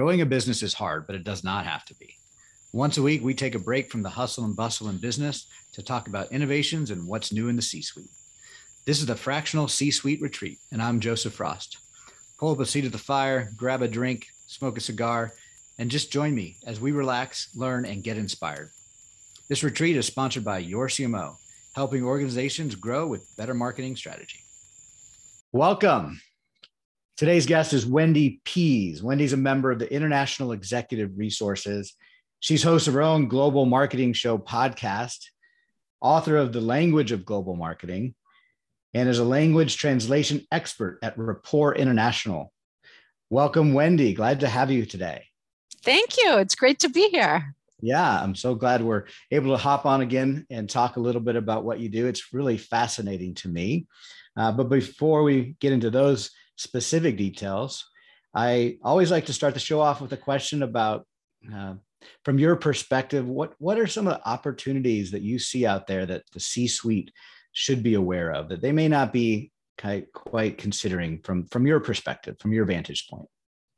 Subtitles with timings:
[0.00, 2.16] Growing a business is hard, but it does not have to be.
[2.72, 5.82] Once a week, we take a break from the hustle and bustle in business to
[5.82, 8.08] talk about innovations and what's new in the C suite.
[8.86, 11.76] This is the Fractional C Suite Retreat, and I'm Joseph Frost.
[12.38, 15.34] Pull up a seat at the fire, grab a drink, smoke a cigar,
[15.78, 18.70] and just join me as we relax, learn, and get inspired.
[19.50, 21.36] This retreat is sponsored by Your CMO,
[21.76, 24.40] helping organizations grow with better marketing strategy.
[25.52, 26.22] Welcome.
[27.20, 29.02] Today's guest is Wendy Pease.
[29.02, 31.92] Wendy's a member of the International Executive Resources.
[32.38, 35.26] She's host of her own global marketing show podcast,
[36.00, 38.14] author of The Language of Global Marketing,
[38.94, 42.54] and is a language translation expert at Rapport International.
[43.28, 44.14] Welcome, Wendy.
[44.14, 45.26] Glad to have you today.
[45.84, 46.38] Thank you.
[46.38, 47.54] It's great to be here.
[47.82, 51.36] Yeah, I'm so glad we're able to hop on again and talk a little bit
[51.36, 52.06] about what you do.
[52.06, 53.88] It's really fascinating to me.
[54.38, 57.88] Uh, but before we get into those specific details,
[58.34, 61.06] I always like to start the show off with a question about,
[61.52, 61.74] uh,
[62.24, 66.06] from your perspective, what what are some of the opportunities that you see out there
[66.06, 67.12] that the C-suite
[67.52, 71.80] should be aware of that they may not be quite, quite considering from from your
[71.80, 73.28] perspective, from your vantage point?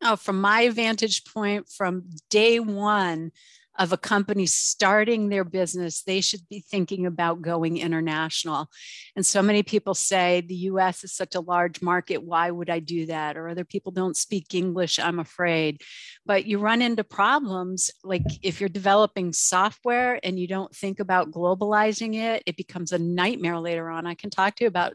[0.03, 3.31] Oh, from my vantage point, from day one,
[3.79, 8.69] of a company starting their business, they should be thinking about going international.
[9.17, 12.23] And so many people say the US is such a large market.
[12.23, 13.37] Why would I do that?
[13.37, 15.81] Or other people don't speak English, I'm afraid.
[16.27, 21.31] But you run into problems like if you're developing software and you don't think about
[21.31, 24.07] globalizing it, it becomes a nightmare later on.
[24.07, 24.95] I can talk to you about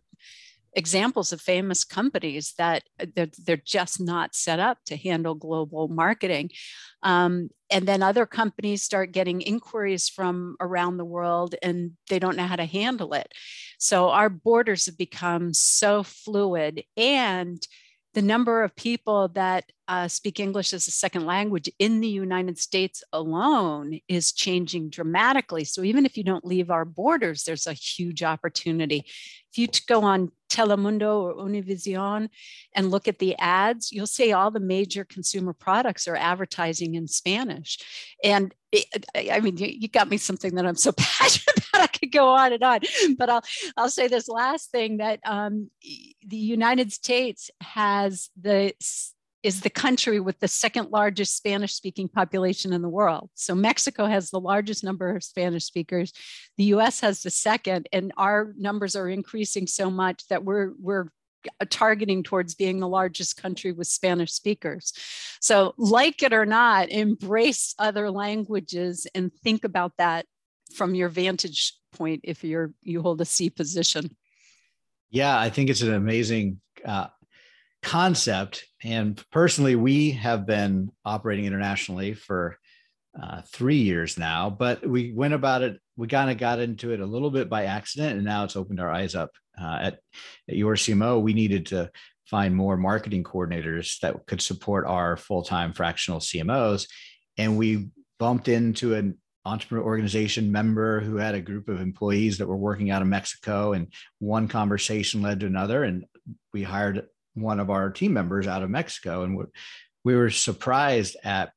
[0.78, 5.88] examples of famous companies that uh, they're, they're just not set up to handle global
[5.88, 6.52] marketing.
[7.02, 12.38] Um, and then other companies start getting inquiries from around the world and they don't
[12.38, 13.33] know how to handle it.
[13.80, 17.59] So our borders have become so fluid and
[18.14, 22.58] the number of people that uh, speak English as a second language in the United
[22.58, 25.64] States alone is changing dramatically.
[25.64, 29.04] So even if you don't leave our borders, there's a huge opportunity.
[29.52, 32.30] If you go on Telemundo or Univision
[32.73, 37.08] and look at the ads, you'll see all the major consumer products are advertising in
[37.08, 37.80] Spanish.
[38.23, 41.81] And it, I mean, you got me something that I'm so passionate about.
[41.83, 42.80] I could go on and on,
[43.17, 43.43] but I'll
[43.75, 45.69] I'll say this last thing that um,
[46.25, 48.73] the United States has the
[49.43, 53.30] is the country with the second largest Spanish speaking population in the world.
[53.36, 56.11] So Mexico has the largest number of Spanish speakers.
[56.58, 61.09] The US has the second, and our numbers are increasing so much that we're, we're
[61.70, 64.93] targeting towards being the largest country with Spanish speakers.
[65.39, 70.25] So, like it or not, embrace other languages and think about that
[70.73, 74.15] from your vantage point if you're you hold a C position.
[75.09, 77.08] Yeah, I think it's an amazing uh,
[77.87, 78.65] concept.
[78.83, 82.58] And personally, we have been operating internationally for
[83.20, 86.99] uh, three years now, but we went about it, we kind of got into it
[86.99, 89.31] a little bit by accident, and now it's opened our eyes up.
[89.59, 89.99] Uh, at,
[90.49, 91.89] at your CMO, we needed to
[92.25, 96.89] find more marketing coordinators that could support our full time fractional CMOs.
[97.37, 97.87] And we
[98.19, 102.92] bumped into an entrepreneur organization member who had a group of employees that were working
[102.92, 105.86] out of Mexico, and one conversation led to another.
[105.86, 106.05] And
[106.54, 109.37] we hired one of our team members out of Mexico, and
[110.03, 111.52] we were surprised at.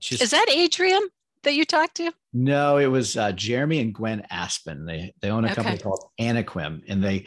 [0.00, 1.08] Just, Is that Adrian
[1.44, 2.12] that you talked to?
[2.32, 4.84] No, it was uh, Jeremy and Gwen Aspen.
[4.84, 5.54] They they own a okay.
[5.54, 7.26] company called Anaquim, and they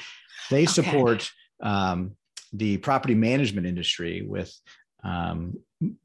[0.49, 1.31] they support
[1.63, 1.69] okay.
[1.69, 2.11] um,
[2.53, 4.53] the property management industry with
[5.03, 5.57] um,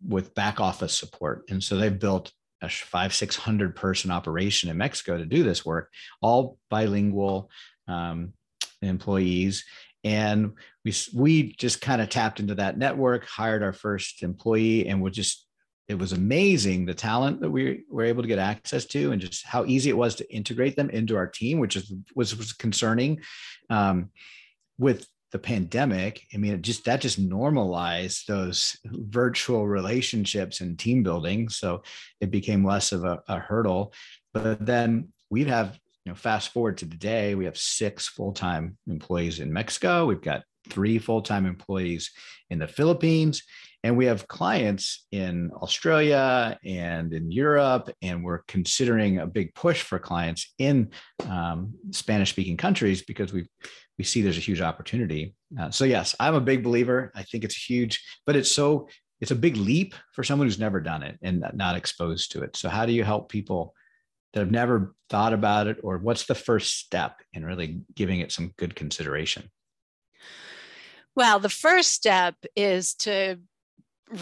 [0.07, 2.33] with back office support, and so they've built
[2.63, 7.51] a five six hundred person operation in Mexico to do this work, all bilingual
[7.89, 8.33] um,
[8.81, 9.65] employees,
[10.05, 10.53] and
[10.85, 15.11] we we just kind of tapped into that network hired our first employee and we
[15.11, 15.47] just
[15.89, 19.45] it was amazing the talent that we were able to get access to and just
[19.47, 23.21] how easy it was to integrate them into our team which is was, was concerning
[23.71, 24.11] um,
[24.79, 31.03] with the pandemic i mean it just that just normalized those virtual relationships and team
[31.03, 31.83] building so
[32.21, 33.93] it became less of a, a hurdle
[34.35, 39.39] but then we'd have you know, fast forward to today, we have six full-time employees
[39.39, 40.05] in Mexico.
[40.05, 42.11] We've got three full-time employees
[42.51, 43.43] in the Philippines,
[43.85, 49.83] and we have clients in Australia and in Europe, and we're considering a big push
[49.83, 50.91] for clients in
[51.29, 53.47] um, Spanish-speaking countries because we
[53.99, 55.35] we see there's a huge opportunity.
[55.61, 57.13] Uh, so yes, I'm a big believer.
[57.15, 58.89] I think it's huge, but it's so
[59.21, 62.57] it's a big leap for someone who's never done it and not exposed to it.
[62.57, 63.75] So how do you help people?
[64.33, 68.33] that have never thought about it or what's the first step in really giving it
[68.33, 69.51] some good consideration
[71.15, 73.37] well the first step is to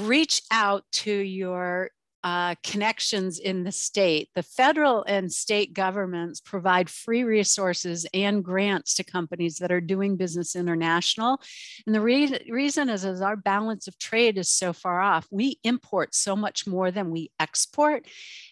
[0.02, 1.90] reach out to your
[2.22, 4.28] uh, connections in the state.
[4.34, 10.16] The federal and state governments provide free resources and grants to companies that are doing
[10.16, 11.40] business international.
[11.86, 15.26] And the re- reason is, is our balance of trade is so far off.
[15.30, 18.06] We import so much more than we export.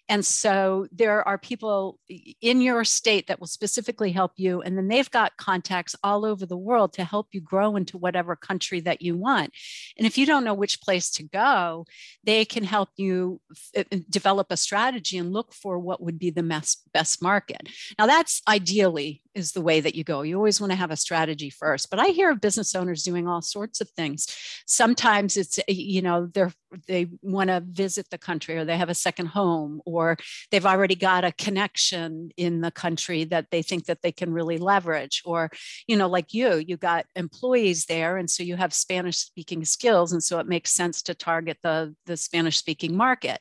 [0.07, 1.99] And so there are people
[2.41, 4.61] in your state that will specifically help you.
[4.61, 8.35] And then they've got contacts all over the world to help you grow into whatever
[8.35, 9.53] country that you want.
[9.97, 11.85] And if you don't know which place to go,
[12.23, 13.39] they can help you
[13.75, 17.69] Uh, uh, develop a strategy and look for what would be the best, best market.
[17.97, 20.21] Now, that's ideally is the way that you go.
[20.21, 21.89] You always want to have a strategy first.
[21.89, 24.27] But I hear of business owners doing all sorts of things.
[24.65, 26.51] Sometimes it's, you know, they're
[26.87, 30.17] they want to visit the country or they have a second home or
[30.51, 34.57] they've already got a connection in the country that they think that they can really
[34.57, 35.49] leverage or
[35.87, 40.11] you know like you you got employees there and so you have spanish speaking skills
[40.11, 43.39] and so it makes sense to target the the spanish speaking market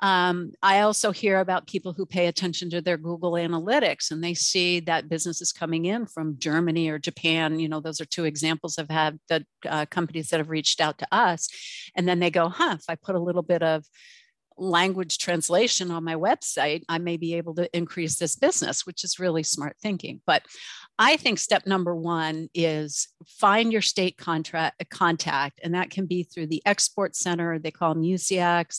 [0.00, 4.34] um, I also hear about people who pay attention to their Google Analytics and they
[4.34, 7.58] see that business is coming in from Germany or Japan.
[7.58, 10.98] You know, those are two examples I've had the uh, companies that have reached out
[10.98, 11.48] to us.
[11.96, 13.84] And then they go, huh, if I put a little bit of
[14.56, 19.18] language translation on my website, I may be able to increase this business, which is
[19.18, 20.20] really smart thinking.
[20.26, 20.42] But
[20.98, 26.22] I think step number one is find your state contract contact, and that can be
[26.22, 27.58] through the export center.
[27.58, 28.78] They call them UCX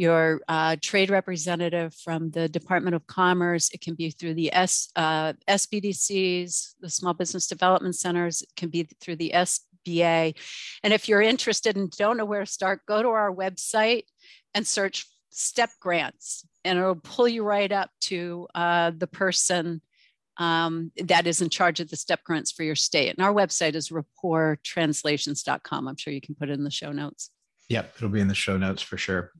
[0.00, 3.68] your uh, trade representative from the Department of Commerce.
[3.74, 8.40] It can be through the S, uh, SBDCs, the Small Business Development Centers.
[8.40, 10.38] It can be through the SBA.
[10.82, 14.04] And if you're interested and don't know where to start, go to our website
[14.54, 19.82] and search STEP grants, and it'll pull you right up to uh, the person
[20.38, 23.14] um, that is in charge of the step grants for your state.
[23.14, 25.88] And our website is rapporttranslations.com.
[25.88, 27.28] I'm sure you can put it in the show notes.
[27.68, 29.30] Yep, it'll be in the show notes for sure.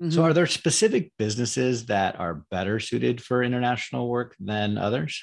[0.00, 0.10] Mm-hmm.
[0.10, 5.22] So, are there specific businesses that are better suited for international work than others?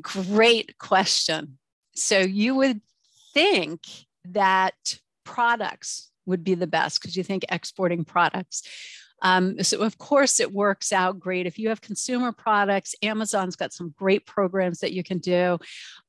[0.00, 1.58] Great question.
[1.96, 2.80] So, you would
[3.34, 3.80] think
[4.26, 8.62] that products would be the best because you think exporting products.
[9.22, 11.46] Um, so, of course, it works out great.
[11.46, 15.58] If you have consumer products, Amazon's got some great programs that you can do.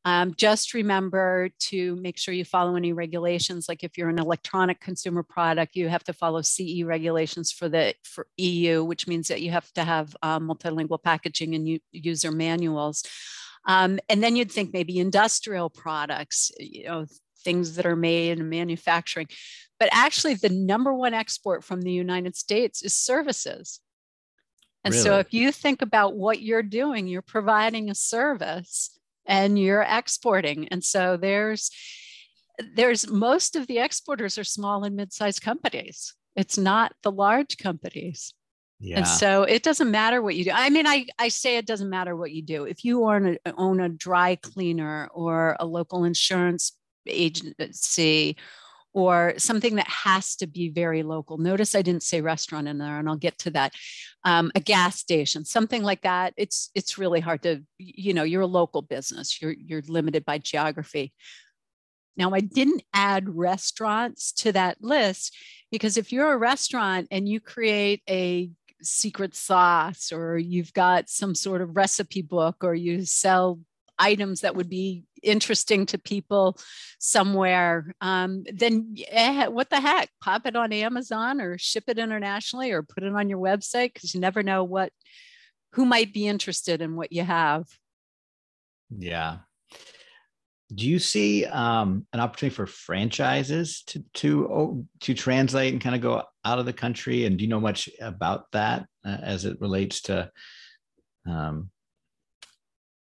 [0.03, 3.69] Um, just remember to make sure you follow any regulations.
[3.69, 7.93] Like if you're an electronic consumer product, you have to follow CE regulations for the
[8.03, 13.03] for EU, which means that you have to have um, multilingual packaging and user manuals.
[13.65, 17.05] Um, and then you'd think maybe industrial products, you know,
[17.43, 19.27] things that are made in manufacturing.
[19.79, 23.79] But actually, the number one export from the United States is services.
[24.83, 25.03] And really?
[25.03, 30.67] so, if you think about what you're doing, you're providing a service and you're exporting.
[30.69, 31.71] And so, there's
[32.75, 36.13] there's most of the exporters are small and mid-sized companies.
[36.35, 38.33] It's not the large companies.
[38.79, 38.97] Yeah.
[38.97, 40.51] And so it doesn't matter what you do.
[40.53, 42.65] I mean, I, I say it doesn't matter what you do.
[42.65, 46.73] If you own a, own a dry cleaner or a local insurance
[47.07, 48.37] agency
[48.93, 51.37] or something that has to be very local.
[51.37, 53.73] Notice I didn't say restaurant in there, and I'll get to that.
[54.23, 56.33] Um, a gas station, something like that.
[56.37, 59.41] It's it's really hard to, you know, you're a local business.
[59.41, 61.11] You're you're limited by geography.
[62.15, 65.35] Now, I didn't add restaurants to that list
[65.71, 68.51] because if you're a restaurant and you create a
[68.83, 73.59] secret sauce or you've got some sort of recipe book or you sell
[73.97, 76.57] items that would be interesting to people
[76.99, 80.09] somewhere, um, then yeah, what the heck?
[80.21, 84.13] Pop it on Amazon or ship it internationally or put it on your website because
[84.13, 84.91] you never know what
[85.73, 87.65] who might be interested in what you have.
[88.97, 89.37] Yeah.
[90.73, 95.95] Do you see um, an opportunity for franchises to to oh, to translate and kind
[95.95, 97.25] of go out of the country?
[97.25, 100.31] And do you know much about that uh, as it relates to
[101.27, 101.69] um,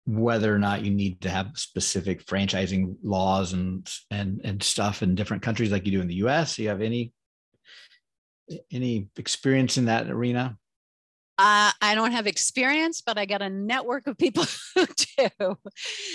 [0.05, 5.15] whether or not you need to have specific franchising laws and and and stuff in
[5.15, 6.57] different countries like you do in the US?
[6.57, 7.13] Do you have any
[8.71, 10.59] any experience in that arena?
[11.39, 14.45] Uh, I don't have experience, but I got a network of people
[14.75, 15.57] who do.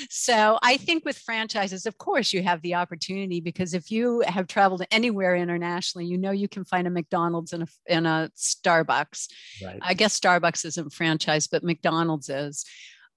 [0.10, 4.48] So I think with franchises, of course, you have the opportunity because if you have
[4.48, 9.28] traveled anywhere internationally, you know you can find a McDonald's and a, and a Starbucks.
[9.64, 9.80] Right.
[9.82, 12.64] I guess Starbucks isn't franchise, but McDonald's is.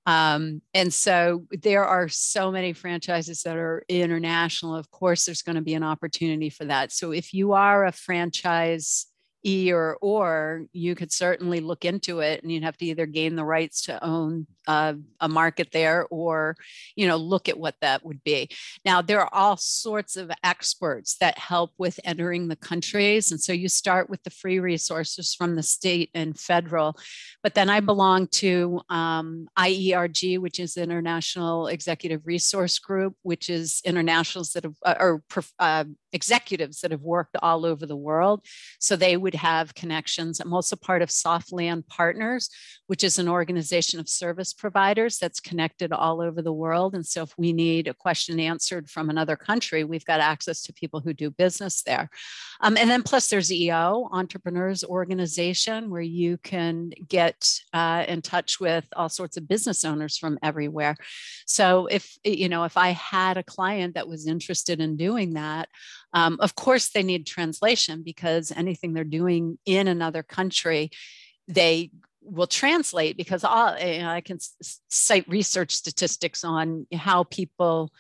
[0.07, 4.75] Um, and so there are so many franchises that are international.
[4.75, 6.93] Of course, there's going to be an opportunity for that.
[6.93, 9.07] So if you are a franchise
[9.45, 13.37] E or or, you could certainly look into it and you'd have to either gain
[13.37, 16.57] the rights to own uh, a market there or,
[16.95, 18.49] you know, look at what that would be.
[18.85, 23.31] Now, there are all sorts of experts that help with entering the countries.
[23.31, 26.97] And so you start with the free resources from the state and federal.
[27.43, 33.81] But then I belong to um, IERG, which is International Executive Resource Group, which is
[33.85, 35.23] internationals that have, uh, or
[35.59, 38.45] uh, executives that have worked all over the world.
[38.79, 40.41] So they would have connections.
[40.41, 42.51] I'm also part of Softland Partners,
[42.87, 46.95] which is an organization of service providers that's connected all over the world.
[46.95, 50.73] And so if we need a question answered from another country, we've got access to
[50.73, 52.09] people who do business there.
[52.61, 58.61] Um, and then plus there's EO, Entrepreneurs Organization, where you can get uh, in touch
[58.61, 60.97] with all sorts of business owners from everywhere.
[61.47, 65.69] So if, you know, if I had a client that was interested in doing that,
[66.13, 70.91] um, of course, they need translation because anything they're doing in another country,
[71.49, 71.91] they
[72.23, 74.39] will translate because all, you know, I can
[74.89, 77.93] cite research statistics on how people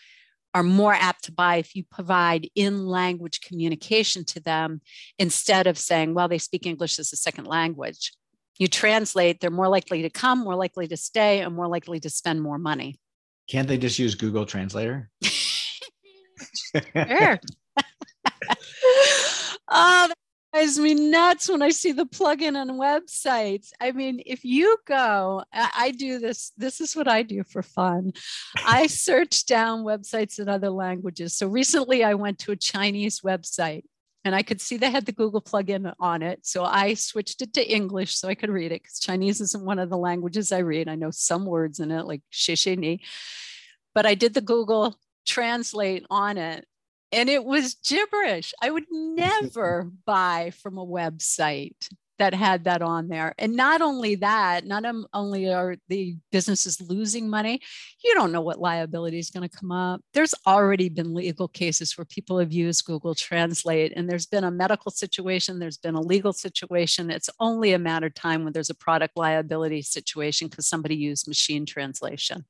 [0.54, 4.80] are more apt to buy if you provide in language communication to them
[5.18, 8.12] instead of saying, well, they speak English as a second language.
[8.58, 12.10] You translate, they're more likely to come, more likely to stay, and more likely to
[12.10, 12.98] spend more money.
[13.48, 15.08] Can't they just use Google Translator?
[15.22, 17.40] sure.
[19.68, 20.12] oh,
[20.52, 23.70] drives me nuts when I see the plugin on websites.
[23.80, 28.12] I mean, if you go, I do this, this is what I do for fun.
[28.66, 31.36] I search down websites in other languages.
[31.36, 33.84] So recently I went to a Chinese website
[34.24, 36.40] and I could see they had the Google plugin on it.
[36.44, 39.78] So I switched it to English so I could read it because Chinese isn't one
[39.78, 40.88] of the languages I read.
[40.88, 43.00] I know some words in it, like shishini,
[43.94, 46.66] but I did the Google translate on it
[47.12, 48.52] and it was gibberish.
[48.62, 51.74] I would never buy from a website
[52.20, 53.34] that had that on there.
[53.38, 57.62] And not only that, not only are the businesses losing money,
[58.04, 60.02] you don't know what liability is going to come up.
[60.12, 64.50] There's already been legal cases where people have used Google Translate, and there's been a
[64.50, 67.10] medical situation, there's been a legal situation.
[67.10, 71.26] It's only a matter of time when there's a product liability situation because somebody used
[71.26, 72.44] machine translation.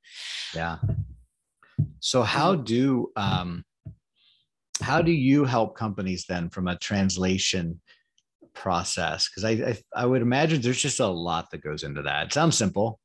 [0.53, 0.79] Yeah.
[2.01, 3.65] So, how do um,
[4.81, 7.81] how do you help companies then from a translation
[8.55, 9.29] process?
[9.29, 12.27] Because I, I, I would imagine there's just a lot that goes into that.
[12.27, 12.99] It sounds simple.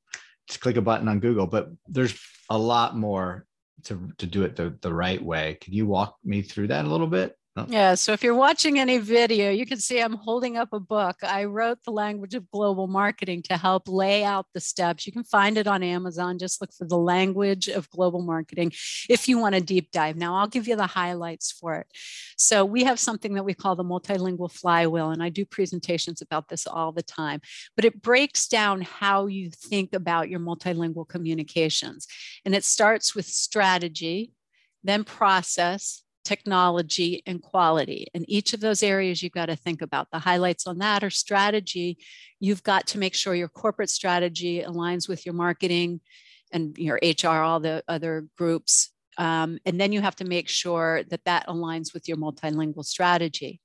[0.48, 2.20] Just click a button on google but there's
[2.52, 3.46] a lot more
[3.84, 5.58] to to do it the, the right way.
[5.62, 7.66] Can you walk me through that a little bit Oh.
[7.70, 7.96] Yeah.
[7.96, 11.16] So if you're watching any video, you can see I'm holding up a book.
[11.24, 15.08] I wrote the language of global marketing to help lay out the steps.
[15.08, 16.38] You can find it on Amazon.
[16.38, 18.74] Just look for the language of global marketing
[19.10, 20.18] if you want a deep dive.
[20.18, 21.88] Now, I'll give you the highlights for it.
[22.36, 26.50] So we have something that we call the multilingual flywheel, and I do presentations about
[26.50, 27.40] this all the time,
[27.78, 32.06] but it breaks down how you think about your multilingual communications.
[32.44, 34.34] And it starts with strategy,
[34.84, 38.08] then process, technology, and quality.
[38.14, 40.10] And each of those areas you've got to think about.
[40.12, 41.98] The highlights on that are strategy.
[42.40, 46.02] You've got to make sure your corporate strategy aligns with your marketing
[46.52, 48.92] and your HR, all the other groups.
[49.18, 53.62] Um, and then you have to make sure that that aligns with your multilingual strategy.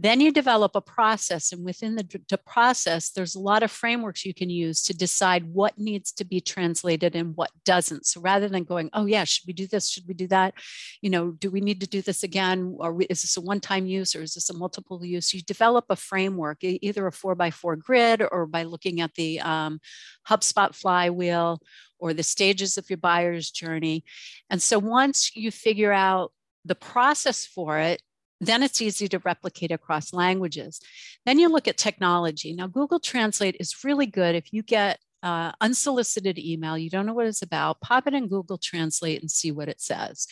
[0.00, 4.32] Then you develop a process, and within the, process, there's a lot of frameworks you
[4.32, 8.06] can use to decide what needs to be translated and what doesn't.
[8.06, 9.88] So rather than going, oh, yeah, should we do this?
[9.88, 10.54] Should we do that?
[11.02, 12.76] You know, do we need to do this again?
[12.78, 15.34] Or is this a one time use or is this a multiple use?
[15.34, 19.40] You develop a framework, either a four by four grid or by looking at the
[19.40, 19.80] um,
[20.28, 21.60] HubSpot flywheel
[21.98, 24.04] or the stages of your buyer's journey.
[24.48, 26.32] And so once you figure out
[26.64, 28.00] the process for it,
[28.40, 30.80] then it's easy to replicate across languages.
[31.26, 32.54] Then you look at technology.
[32.54, 37.14] Now, Google Translate is really good if you get uh, unsolicited email, you don't know
[37.14, 40.26] what it's about, pop it in Google Translate and see what it says.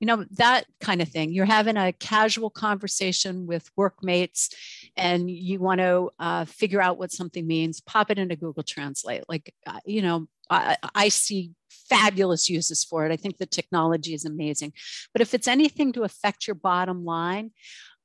[0.00, 1.32] You know, that kind of thing.
[1.32, 4.50] You're having a casual conversation with workmates
[4.96, 9.22] and you want to uh, figure out what something means, pop it into Google Translate.
[9.28, 11.52] Like, uh, you know, I, I see
[11.92, 13.12] fabulous uses for it.
[13.12, 14.72] I think the technology is amazing.
[15.12, 17.50] But if it's anything to affect your bottom line,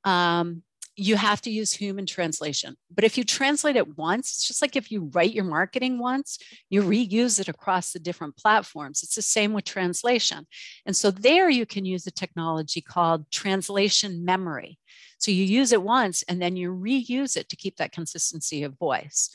[0.04, 0.62] um,
[1.00, 2.76] you have to use human translation.
[2.92, 6.38] But if you translate it once, it's just like if you write your marketing once,
[6.70, 9.04] you reuse it across the different platforms.
[9.04, 10.48] It's the same with translation.
[10.86, 14.80] And so there you can use a technology called translation memory.
[15.18, 18.76] So you use it once and then you reuse it to keep that consistency of
[18.76, 19.30] voice.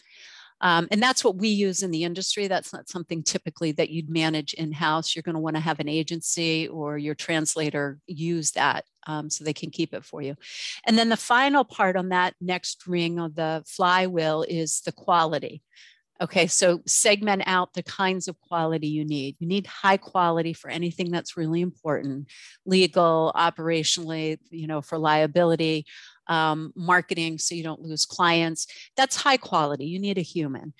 [0.63, 2.47] Um, and that's what we use in the industry.
[2.47, 5.13] That's not something typically that you'd manage in house.
[5.13, 9.43] You're going to want to have an agency or your translator use that um, so
[9.43, 10.35] they can keep it for you.
[10.87, 15.61] And then the final part on that next ring of the flywheel is the quality.
[16.21, 19.35] Okay, so segment out the kinds of quality you need.
[19.39, 22.29] You need high quality for anything that's really important,
[22.65, 25.85] legal, operationally, you know, for liability,
[26.27, 28.67] um, marketing, so you don't lose clients.
[28.95, 29.85] That's high quality.
[29.85, 30.73] You need a human.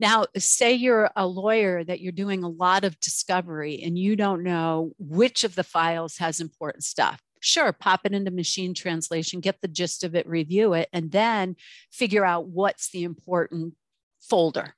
[0.00, 4.42] Now, say you're a lawyer that you're doing a lot of discovery and you don't
[4.42, 7.20] know which of the files has important stuff.
[7.40, 11.56] Sure, pop it into machine translation, get the gist of it, review it, and then
[11.90, 13.74] figure out what's the important
[14.20, 14.74] folder.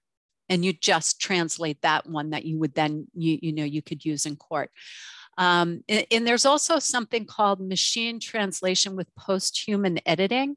[0.51, 4.05] And you just translate that one that you would then, you, you know, you could
[4.05, 4.71] use in court.
[5.37, 10.57] Um, and, and, there's also something called machine translation with post-human editing.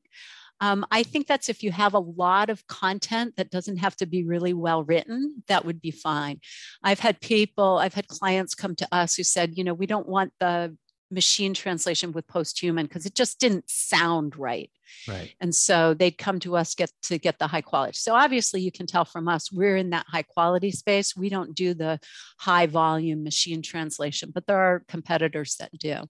[0.60, 4.06] Um, I think that's if you have a lot of content that doesn't have to
[4.06, 6.40] be really well written, that would be fine.
[6.84, 10.08] I've had people, I've had clients come to us who said, you know, we don't
[10.08, 10.76] want the
[11.12, 14.72] machine translation with post-human because it just didn't sound right.
[15.08, 15.34] Right.
[15.40, 17.98] And so they'd come to us get to get the high quality.
[17.98, 21.16] So obviously you can tell from us we're in that high quality space.
[21.16, 22.00] We don't do the
[22.38, 26.02] high volume machine translation, but there are competitors that do.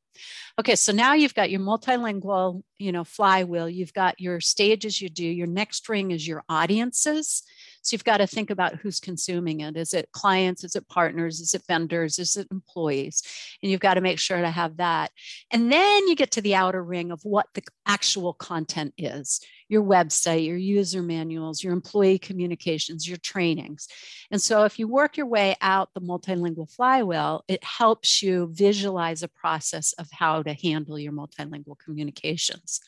[0.59, 3.69] Okay, so now you've got your multilingual, you know, flywheel.
[3.69, 5.25] You've got your stages you do.
[5.25, 7.43] Your next ring is your audiences.
[7.87, 9.77] So you've got to think about who's consuming it.
[9.77, 10.65] Is it clients?
[10.65, 11.39] Is it partners?
[11.39, 12.19] Is it vendors?
[12.19, 13.23] Is it employees?
[13.63, 15.11] And you've got to make sure to have that.
[15.51, 19.39] And then you get to the outer ring of what the actual content is
[19.69, 23.87] your website, your user manuals, your employee communications, your trainings.
[24.31, 29.23] And so if you work your way out the multilingual flywheel, it helps you visualize
[29.23, 32.81] a process of how to handle your multilingual communications.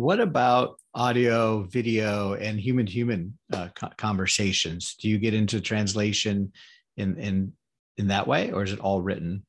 [0.00, 4.94] What about audio, video, and human human uh, conversations?
[4.98, 6.52] Do you get into translation
[6.96, 7.52] in, in,
[7.98, 9.44] in that way, or is it all written?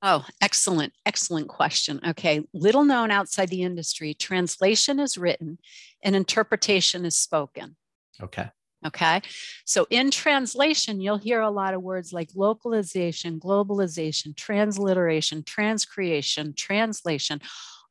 [0.00, 1.98] Oh, excellent, excellent question.
[2.10, 5.58] Okay, little known outside the industry, translation is written
[6.04, 7.74] and interpretation is spoken.
[8.22, 8.50] Okay.
[8.86, 9.20] Okay.
[9.64, 17.40] So in translation, you'll hear a lot of words like localization, globalization, transliteration, transcreation, translation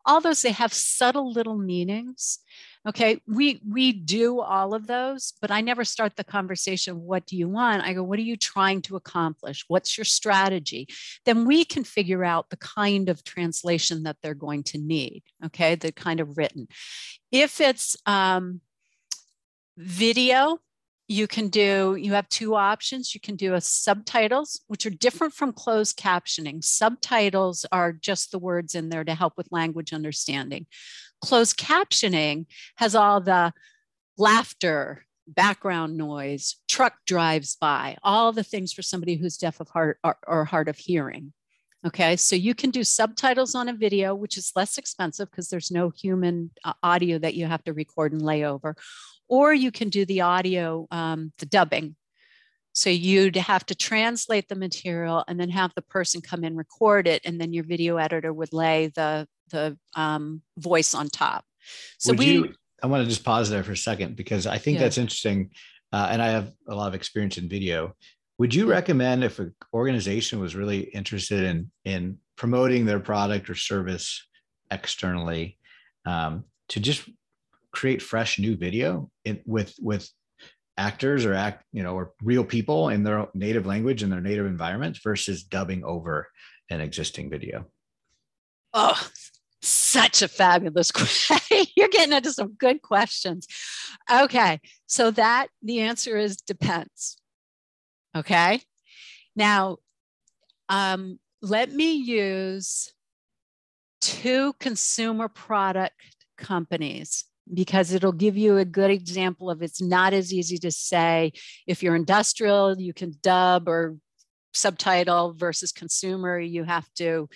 [0.08, 2.40] all those they have subtle little meanings
[2.88, 3.22] okay?
[3.28, 7.50] We we do all of those but i never start the conversation what do you
[7.50, 7.84] want?
[7.84, 9.66] I go what are you trying to accomplish?
[9.68, 10.88] What's your strategy?
[11.26, 15.76] Then we can figure out the kind of translation that they're going to need okay?
[15.76, 16.68] The kind of written.
[17.32, 18.62] If it's um,
[19.78, 20.60] video
[21.08, 23.16] you can do you have two options.
[23.16, 26.64] You can do a subtitles which are different from closed captioning.
[26.64, 30.66] Subtitles are just the words in there to help with language understanding.
[31.22, 33.54] Closed captioning has all the
[34.18, 40.00] laughter background noise truck drives by all the things for somebody who's deaf of heart
[40.04, 41.34] or, or hard of hearing
[41.88, 45.72] okay so you can do subtitles on a video which is less expensive because there's
[45.72, 48.76] no human uh, audio that you have to record and lay over
[49.28, 51.96] or you can do the audio, um, the dubbing.
[52.74, 57.08] So you'd have to translate the material and then have the person come in, record
[57.08, 61.44] it, and then your video editor would lay the the um, voice on top.
[61.98, 62.26] So would we.
[62.26, 64.84] You, I want to just pause there for a second because I think yeah.
[64.84, 65.50] that's interesting,
[65.92, 67.96] uh, and I have a lot of experience in video.
[68.40, 73.56] Would you recommend if an organization was really interested in in promoting their product or
[73.56, 74.26] service
[74.70, 75.58] externally
[76.06, 77.10] um, to just
[77.72, 80.10] create fresh new video in, with with
[80.78, 84.46] actors or act you know or real people in their native language and their native
[84.46, 86.28] environment versus dubbing over
[86.70, 87.66] an existing video?
[88.74, 89.08] Oh
[89.64, 91.38] such a fabulous question.
[91.76, 93.48] You're getting into some good questions.
[94.12, 97.18] Okay so that the answer is depends
[98.18, 98.62] okay.
[99.36, 99.78] Now
[100.70, 102.94] um, let me use
[104.02, 105.96] two consumer product
[106.38, 111.32] companies because it'll give you a good example of it's not as easy to say
[111.66, 113.96] if you're industrial you can dub or
[114.54, 117.28] subtitle versus consumer you have to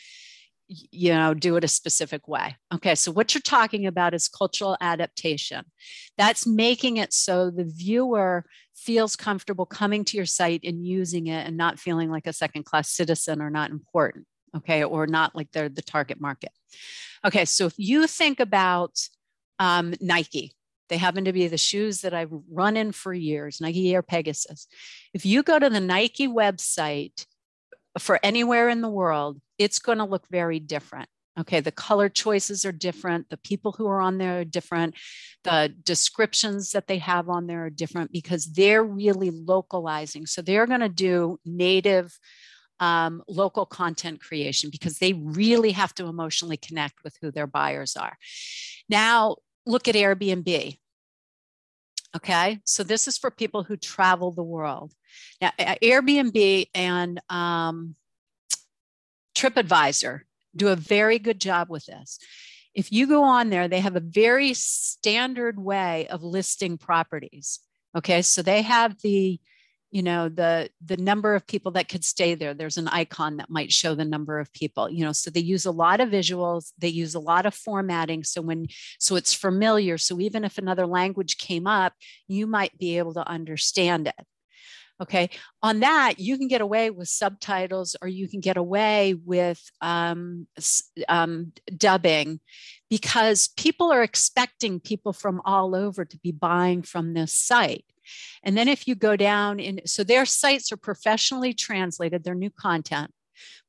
[0.92, 4.78] you know do it a specific way okay so what you're talking about is cultural
[4.80, 5.66] adaptation
[6.18, 11.46] that's making it so the viewer feels comfortable coming to your site and using it
[11.46, 15.52] and not feeling like a second class citizen or not important okay or not like
[15.52, 16.52] they're the target market
[17.26, 18.98] okay so if you think about
[19.62, 20.56] um, Nike.
[20.90, 24.68] They happen to be the shoes that I've run in for years, Nike Air Pegasus.
[25.14, 27.26] If you go to the Nike website
[28.00, 31.08] for anywhere in the world, it's going to look very different.
[31.40, 33.30] Okay, the color choices are different.
[33.30, 34.96] The people who are on there are different.
[35.44, 40.26] The descriptions that they have on there are different because they're really localizing.
[40.26, 42.18] So they're going to do native
[42.82, 47.96] um, local content creation because they really have to emotionally connect with who their buyers
[47.96, 48.18] are.
[48.90, 50.78] Now, look at Airbnb.
[52.14, 54.94] Okay, so this is for people who travel the world.
[55.40, 57.96] Now, Airbnb and um,
[59.42, 60.22] TripAdvisor
[60.56, 62.20] do a very good job with this.
[62.74, 67.60] If you go on there, they have a very standard way of listing properties.
[67.98, 69.40] Okay, so they have the
[69.90, 72.54] you know the the number of people that could stay there.
[72.54, 75.12] There's an icon that might show the number of people you know?
[75.12, 76.72] So they use a lot of visuals.
[76.78, 78.24] They use a lot of formatting.
[78.24, 78.68] So when
[79.00, 79.98] so it's familiar.
[79.98, 81.94] So even if another language came up
[82.30, 84.26] you might be able to understand it
[85.02, 85.30] okay
[85.64, 90.48] on that you can get away with subtitles or you can get away with um,
[91.10, 92.40] um, dubbing
[92.90, 97.86] because people are expecting people from all over to be buying from this site
[98.44, 102.50] and then if you go down in, so their sites are professionally translated, their new
[102.50, 103.12] content,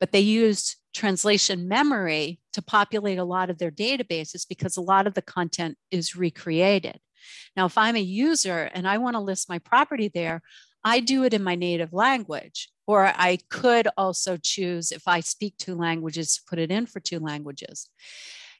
[0.00, 5.06] but they use translation memory to populate a lot of their databases because a lot
[5.06, 7.00] of the content is recreated.
[7.56, 10.42] Now, if I'm a user and I want to list my property there,
[10.84, 12.68] I do it in my native language.
[12.86, 16.98] Or I could also choose, if I speak two languages, to put it in for
[16.98, 17.88] two languages.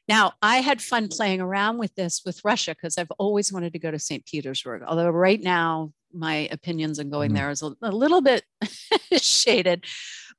[0.07, 3.79] Now, I had fun playing around with this with Russia because I've always wanted to
[3.79, 4.25] go to St.
[4.25, 4.83] Petersburg.
[4.85, 7.35] Although right now, my opinions on going mm.
[7.35, 8.43] there is a, a little bit
[9.17, 9.85] shaded.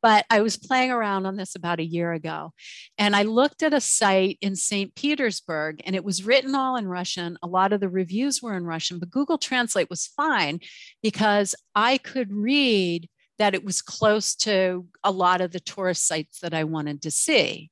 [0.05, 2.53] But I was playing around on this about a year ago.
[2.99, 4.95] And I looked at a site in St.
[4.95, 7.39] Petersburg and it was written all in Russian.
[7.43, 10.61] A lot of the reviews were in Russian, but Google Translate was fine
[11.03, 16.41] because I could read that it was close to a lot of the tourist sites
[16.41, 17.71] that I wanted to see.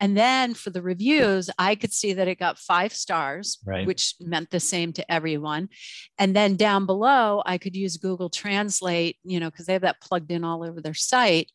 [0.00, 3.86] And then for the reviews, I could see that it got five stars, right.
[3.86, 5.68] which meant the same to everyone.
[6.18, 10.00] And then down below, I could use Google Translate, you know, because they have that
[10.00, 11.50] plugged in all over their site.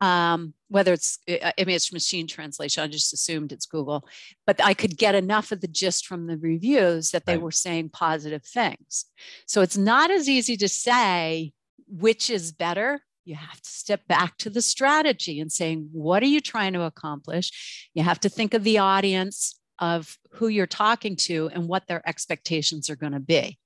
[0.00, 4.08] Um, whether it's, I mean, it's machine translation, I just assumed it's Google,
[4.46, 7.42] but I could get enough of the gist from the reviews that they right.
[7.42, 9.04] were saying positive things.
[9.46, 11.52] So it's not as easy to say
[11.92, 16.26] which is better you have to step back to the strategy and saying, what are
[16.26, 17.88] you trying to accomplish?
[17.94, 22.06] You have to think of the audience of who you're talking to and what their
[22.06, 23.58] expectations are going to be.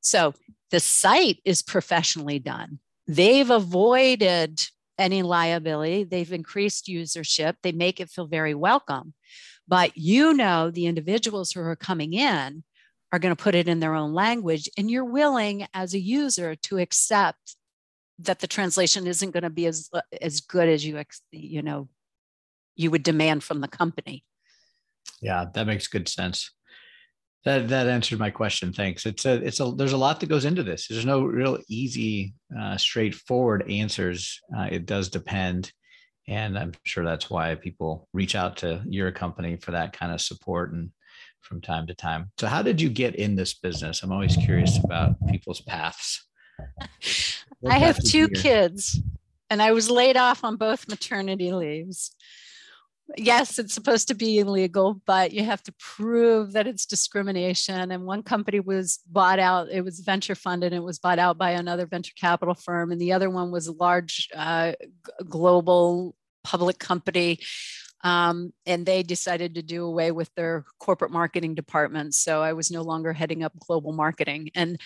[0.00, 0.34] So
[0.70, 2.78] the site is professionally done.
[3.06, 4.62] They've avoided
[4.98, 9.14] any liability, they've increased usership, they make it feel very welcome.
[9.66, 12.64] But you know, the individuals who are coming in
[13.12, 16.54] are going to put it in their own language, and you're willing as a user
[16.54, 17.56] to accept
[18.18, 21.88] that the translation isn't going to be as uh, as good as you you know
[22.76, 24.24] you would demand from the company.
[25.22, 26.52] Yeah that makes good sense.
[27.44, 29.06] That that answered my question thanks.
[29.06, 30.88] It's a it's a there's a lot that goes into this.
[30.88, 34.40] There's no real easy uh, straightforward answers.
[34.56, 35.72] Uh, it does depend
[36.28, 40.20] and i'm sure that's why people reach out to your company for that kind of
[40.20, 40.90] support and
[41.40, 44.78] from time to time so how did you get in this business i'm always curious
[44.84, 46.24] about people's paths
[47.68, 49.00] I have two kids,
[49.50, 52.14] and I was laid off on both maternity leaves.
[53.16, 57.90] Yes, it's supposed to be illegal, but you have to prove that it's discrimination.
[57.90, 61.52] And one company was bought out, it was venture funded, it was bought out by
[61.52, 62.92] another venture capital firm.
[62.92, 64.72] And the other one was a large uh,
[65.26, 67.40] global public company
[68.04, 72.14] um, and they decided to do away with their corporate marketing department.
[72.14, 74.50] So I was no longer heading up global marketing.
[74.54, 74.80] And,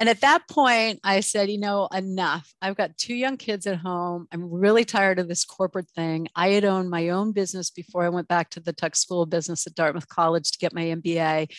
[0.00, 2.52] and at that point, I said, you know, enough.
[2.62, 4.26] I've got two young kids at home.
[4.32, 6.28] I'm really tired of this corporate thing.
[6.34, 9.30] I had owned my own business before I went back to the Tuck School of
[9.30, 11.50] Business at Dartmouth College to get my MBA.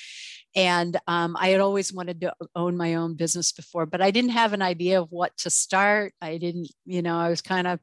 [0.56, 4.32] And um, I had always wanted to own my own business before, but I didn't
[4.32, 6.14] have an idea of what to start.
[6.22, 7.80] I didn't, you know, I was kind of,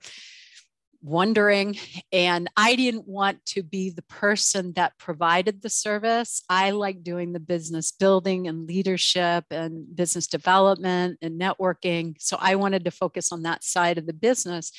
[1.02, 1.76] wondering.
[2.12, 6.42] And I didn't want to be the person that provided the service.
[6.48, 12.14] I like doing the business building and leadership and business development and networking.
[12.18, 14.72] So I wanted to focus on that side of the business.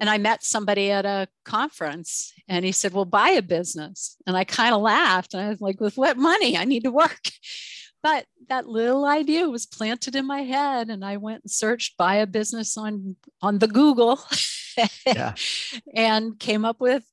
[0.00, 4.16] And I met somebody at a conference and he said, Well, buy a business.
[4.26, 5.34] And I kind of laughed.
[5.34, 6.56] And I was like, With what money?
[6.56, 7.20] I need to work.
[8.02, 10.90] But that little idea was planted in my head.
[10.90, 14.20] And I went and searched buy a business on, on the Google.
[15.06, 15.34] yeah.
[15.94, 17.04] and came up with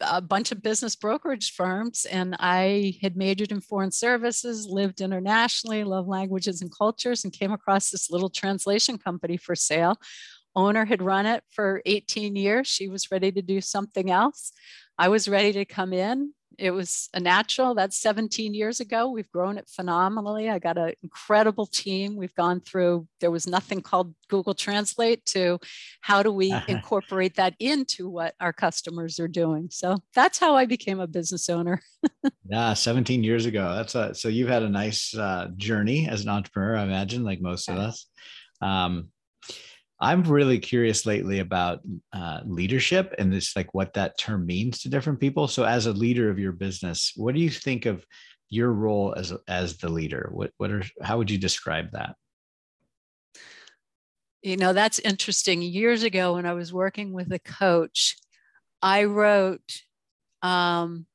[0.00, 5.84] a bunch of business brokerage firms and i had majored in foreign services lived internationally
[5.84, 9.96] love languages and cultures and came across this little translation company for sale
[10.56, 14.52] owner had run it for 18 years she was ready to do something else
[14.98, 17.74] i was ready to come in it was a natural.
[17.74, 19.08] That's 17 years ago.
[19.08, 20.48] We've grown it phenomenally.
[20.48, 22.16] I got an incredible team.
[22.16, 25.58] We've gone through, there was nothing called Google Translate to
[26.00, 29.68] how do we incorporate that into what our customers are doing.
[29.70, 31.80] So that's how I became a business owner.
[32.48, 33.74] yeah, 17 years ago.
[33.74, 37.40] That's a, so you've had a nice uh, journey as an entrepreneur, I imagine, like
[37.40, 38.06] most of us.
[38.60, 39.08] Um,
[40.00, 41.80] I'm really curious lately about
[42.12, 45.46] uh, leadership and this, like what that term means to different people.
[45.46, 48.04] So, as a leader of your business, what do you think of
[48.50, 50.30] your role as as the leader?
[50.32, 52.16] What what are how would you describe that?
[54.42, 55.62] You know, that's interesting.
[55.62, 58.16] Years ago, when I was working with a coach,
[58.82, 59.80] I wrote
[60.42, 61.06] um,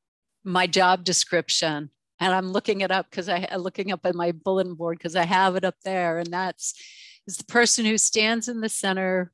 [0.44, 4.74] my job description, and I'm looking it up because I looking up at my bulletin
[4.74, 6.74] board because I have it up there, and that's
[7.30, 9.32] is the person who stands in the center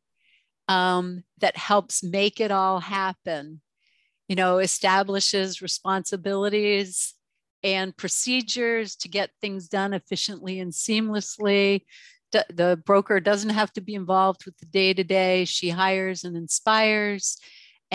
[0.67, 3.61] um, that helps make it all happen,
[4.27, 7.13] you know, establishes responsibilities
[7.63, 11.83] and procedures to get things done efficiently and seamlessly.
[12.33, 15.45] The broker doesn't have to be involved with the day to day.
[15.45, 17.37] She hires and inspires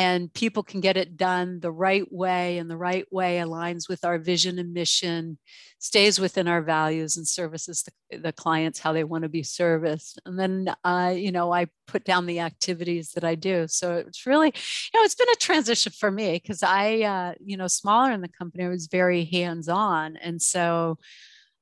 [0.00, 4.02] and people can get it done the right way and the right way aligns with
[4.02, 5.36] our vision and mission
[5.78, 10.18] stays within our values and services the, the clients how they want to be serviced.
[10.24, 13.66] And then uh, you know i put down the activities that i do.
[13.68, 17.58] So it's really you know it's been a transition for me because i uh, you
[17.58, 20.96] know smaller in the company i was very hands on and so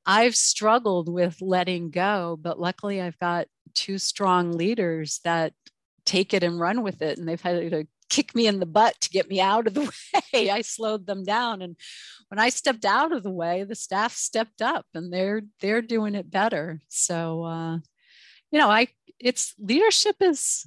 [0.06, 5.52] i've struggled with letting go but luckily i've got two strong leaders that
[6.04, 9.00] take it and run with it and they've had to kick me in the butt
[9.00, 9.92] to get me out of the
[10.34, 10.50] way.
[10.50, 11.62] I slowed them down.
[11.62, 11.76] And
[12.28, 16.14] when I stepped out of the way, the staff stepped up and they're they're doing
[16.14, 16.80] it better.
[16.88, 17.78] So uh,
[18.50, 20.66] you know, I it's leadership is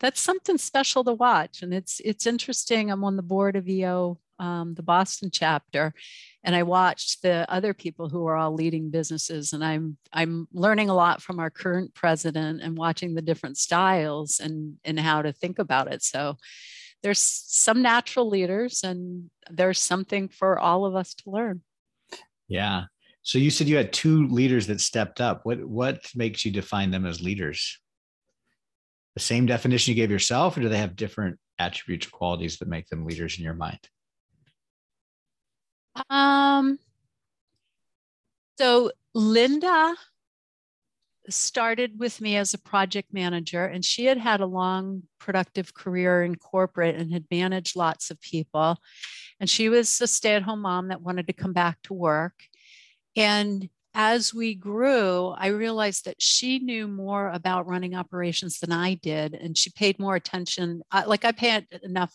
[0.00, 1.62] that's something special to watch.
[1.62, 2.90] And it's it's interesting.
[2.90, 5.94] I'm on the board of EO, um, the Boston chapter,
[6.42, 10.90] and I watched the other people who are all leading businesses, and I'm I'm learning
[10.90, 15.32] a lot from our current president and watching the different styles and and how to
[15.32, 16.02] think about it.
[16.02, 16.36] So
[17.02, 21.62] there's some natural leaders and there's something for all of us to learn.
[22.48, 22.84] Yeah.
[23.22, 25.44] So you said you had two leaders that stepped up.
[25.44, 27.78] What what makes you define them as leaders?
[29.14, 32.68] The same definition you gave yourself, or do they have different attributes or qualities that
[32.68, 33.80] make them leaders in your mind?
[36.08, 36.78] Um
[38.58, 39.94] so Linda
[41.28, 46.22] started with me as a project manager, and she had had a long, productive career
[46.24, 48.78] in corporate and had managed lots of people.
[49.40, 52.34] And she was a stay at home mom that wanted to come back to work.
[53.16, 58.94] And as we grew, I realized that she knew more about running operations than I
[58.94, 60.82] did, and she paid more attention.
[60.90, 62.14] Uh, like I paid enough,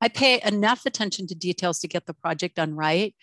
[0.00, 3.14] I pay enough attention to details to get the project done right,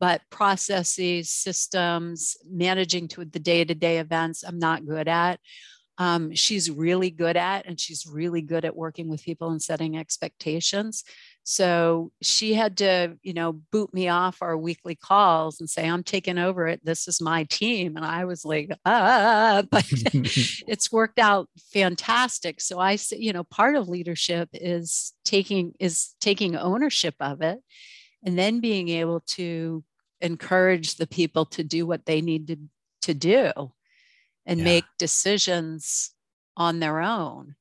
[0.00, 5.40] but processes, systems, managing to the day to day events, I'm not good at.
[5.98, 9.96] Um, she's really good at, and she's really good at working with people and setting
[9.96, 11.04] expectations.
[11.44, 16.02] So she had to, you know, boot me off our weekly calls and say, I'm
[16.02, 16.84] taking over it.
[16.84, 17.96] This is my team.
[17.96, 22.60] And I was like, ah, but it's worked out fantastic.
[22.60, 27.58] So I say, you know, part of leadership is taking is taking ownership of it
[28.24, 29.84] and then being able to
[30.20, 32.58] encourage the people to do what they need to,
[33.02, 33.52] to do
[34.44, 34.64] and yeah.
[34.64, 36.10] make decisions
[36.56, 37.54] on their own.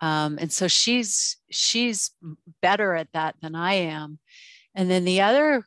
[0.00, 2.10] Um, and so she's she's
[2.60, 4.18] better at that than i am.
[4.74, 5.64] And then the other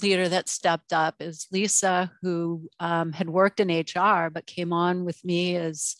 [0.00, 5.04] leader that stepped up is lisa who um, had worked in hr but came on
[5.04, 5.96] with me as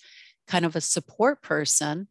[0.46, 2.09] kind of a support person.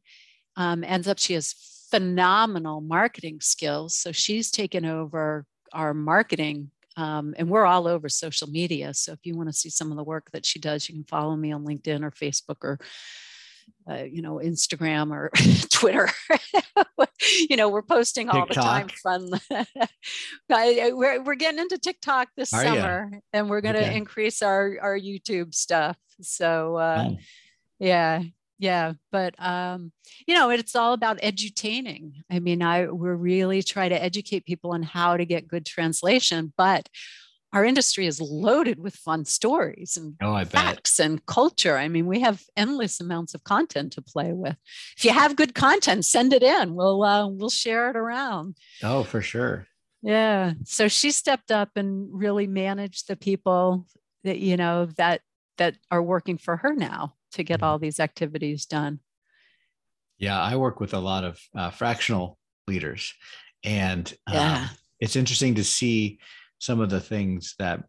[0.56, 1.56] Um, ends up she has
[1.92, 3.98] phenomenal marketing skills.
[3.98, 8.94] So she's taken over our marketing um, and we're all over social media.
[8.94, 11.06] So if you want to see some of the work that she does, you can
[11.06, 12.80] follow me on LinkedIn or Facebook or,
[13.90, 15.32] uh, you know, Instagram or
[15.72, 16.10] Twitter.
[17.50, 18.56] you know, we're posting all TikTok.
[18.56, 19.88] the time fun.
[20.98, 23.20] we're, we're getting into TikTok this Are summer you?
[23.32, 23.96] and we're going to okay.
[23.96, 25.96] increase our, our YouTube stuff.
[26.22, 27.12] So, uh,
[27.80, 28.24] yeah,
[28.60, 29.92] yeah but um,
[30.28, 34.72] you know it's all about edutaining i mean i we're really try to educate people
[34.72, 36.88] on how to get good translation but
[37.52, 41.78] our industry is loaded with fun stories and oh, facts and culture.
[41.78, 44.56] I mean, we have endless amounts of content to play with.
[44.96, 46.76] If you have good content, send it in.
[46.76, 48.58] We'll uh, we'll share it around.
[48.84, 49.66] Oh, for sure.
[50.02, 50.54] Yeah.
[50.64, 53.88] So she stepped up and really managed the people
[54.24, 55.22] that you know that
[55.58, 59.00] that are working for her now to get all these activities done?
[60.18, 62.38] Yeah, I work with a lot of uh, fractional
[62.68, 63.14] leaders,
[63.64, 64.68] and um, yeah.
[65.00, 66.20] it's interesting to see
[66.60, 67.84] some of the things that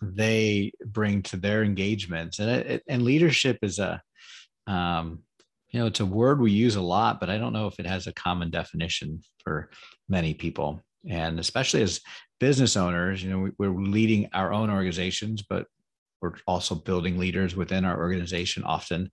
[0.00, 4.00] they bring to their engagements and it, and leadership is a
[4.66, 5.20] um,
[5.70, 7.86] you know it's a word we use a lot but i don't know if it
[7.86, 9.70] has a common definition for
[10.08, 12.00] many people and especially as
[12.40, 15.66] business owners you know we, are leading our own organizations but
[16.20, 19.10] we're also building leaders within our organization often.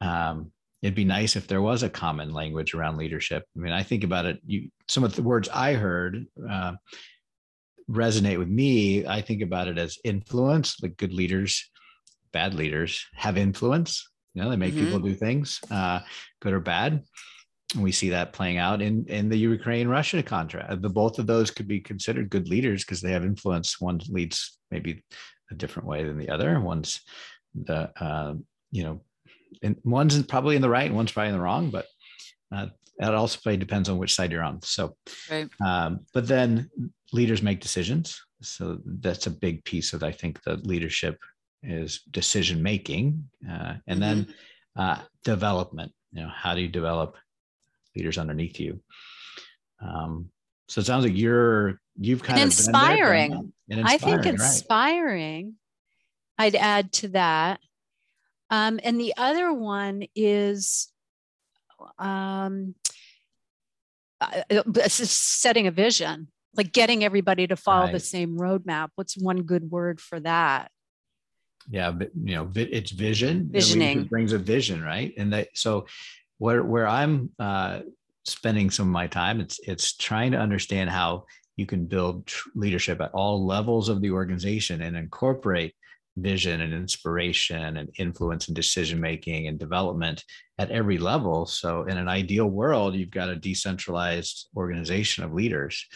[0.00, 3.44] Um, it'd be nice if there was a common language around leadership.
[3.56, 6.74] I mean i think about it you some of the words i heard uh,
[7.90, 9.06] resonate with me.
[9.06, 11.70] I think about it as influence like good leaders
[12.32, 14.06] bad leaders have influence.
[14.34, 14.84] You know they make mm-hmm.
[14.84, 16.00] people do things uh,
[16.40, 17.02] good or bad.
[17.74, 21.26] And we see that playing out in in the ukraine russia contract the both of
[21.26, 23.80] those could be considered good leaders because they have influence.
[23.80, 25.02] One leads maybe
[25.50, 26.60] a different way than the other.
[26.60, 27.00] One's
[27.54, 28.34] the uh,
[28.70, 29.00] you know
[29.62, 31.86] and one's probably in the right and one's probably in the wrong but
[32.54, 32.66] uh,
[32.98, 34.60] that also probably depends on which side you're on.
[34.62, 34.96] So
[35.30, 35.48] right.
[35.64, 36.70] um, but then
[37.12, 38.20] leaders make decisions.
[38.42, 41.18] So that's a big piece of i think the leadership
[41.62, 44.00] is decision making uh, and mm-hmm.
[44.00, 44.34] then
[44.76, 45.92] uh, development.
[46.12, 47.16] You know how do you develop
[47.94, 48.80] leaders underneath you?
[49.82, 50.30] Um,
[50.68, 53.52] so it sounds like you're you've kind and of inspiring.
[53.68, 53.86] inspiring.
[53.86, 55.54] i think inspiring
[56.38, 56.46] right.
[56.46, 57.60] i'd add to that
[58.50, 60.90] um, and the other one is
[61.98, 62.74] um,
[64.22, 67.92] uh, uh setting a vision like getting everybody to follow right.
[67.92, 70.70] the same roadmap what's one good word for that
[71.70, 75.86] yeah but, you know it's vision visioning brings a vision right and that so
[76.38, 77.80] where where i'm uh,
[78.28, 81.24] spending some of my time it's it's trying to understand how
[81.56, 85.74] you can build leadership at all levels of the organization and incorporate
[86.16, 90.24] vision and inspiration and influence and decision making and development
[90.58, 95.86] at every level so in an ideal world you've got a decentralized organization of leaders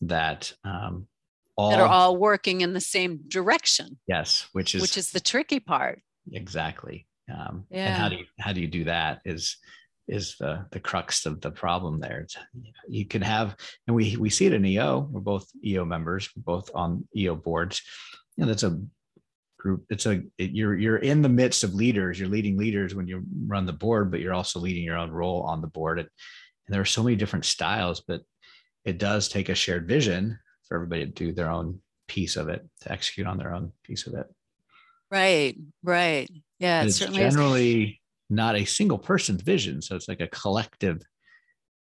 [0.00, 1.06] that um,
[1.60, 3.98] all, that are all working in the same direction.
[4.06, 6.00] Yes, which is which is the tricky part.
[6.32, 7.06] Exactly.
[7.32, 7.86] Um, yeah.
[7.86, 9.20] And how do you how do you do that?
[9.24, 9.56] Is
[10.10, 12.20] is the the crux of the problem there.
[12.20, 12.36] It's,
[12.88, 15.08] you can have, and we we see it in EO.
[15.10, 17.80] We're both EO members, we're both on EO boards.
[18.36, 18.80] You know, that's a
[19.58, 19.84] group.
[19.88, 22.18] It's a it, you're you're in the midst of leaders.
[22.18, 25.42] You're leading leaders when you run the board, but you're also leading your own role
[25.42, 26.00] on the board.
[26.00, 26.08] And,
[26.66, 28.22] and there are so many different styles, but
[28.84, 32.66] it does take a shared vision for everybody to do their own piece of it
[32.80, 34.26] to execute on their own piece of it
[35.12, 37.99] right right yeah it it's generally is.
[38.30, 41.02] Not a single person's vision so it's like a collective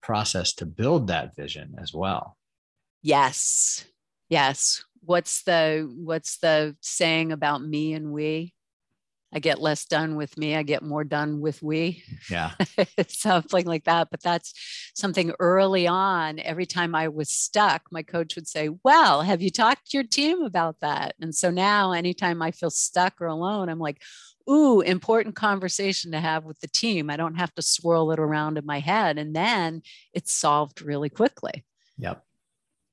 [0.02, 2.36] process to build that vision as well
[3.02, 3.84] yes
[4.28, 8.52] yes what's the what's the saying about me and we
[9.32, 12.02] I get less done with me, I get more done with we.
[12.28, 12.52] Yeah.
[13.08, 14.08] something like that.
[14.10, 14.52] But that's
[14.94, 16.40] something early on.
[16.40, 20.06] Every time I was stuck, my coach would say, Well, have you talked to your
[20.06, 21.14] team about that?
[21.20, 24.02] And so now, anytime I feel stuck or alone, I'm like,
[24.48, 27.10] Ooh, important conversation to have with the team.
[27.10, 29.18] I don't have to swirl it around in my head.
[29.18, 31.64] And then it's solved really quickly.
[31.98, 32.24] Yep.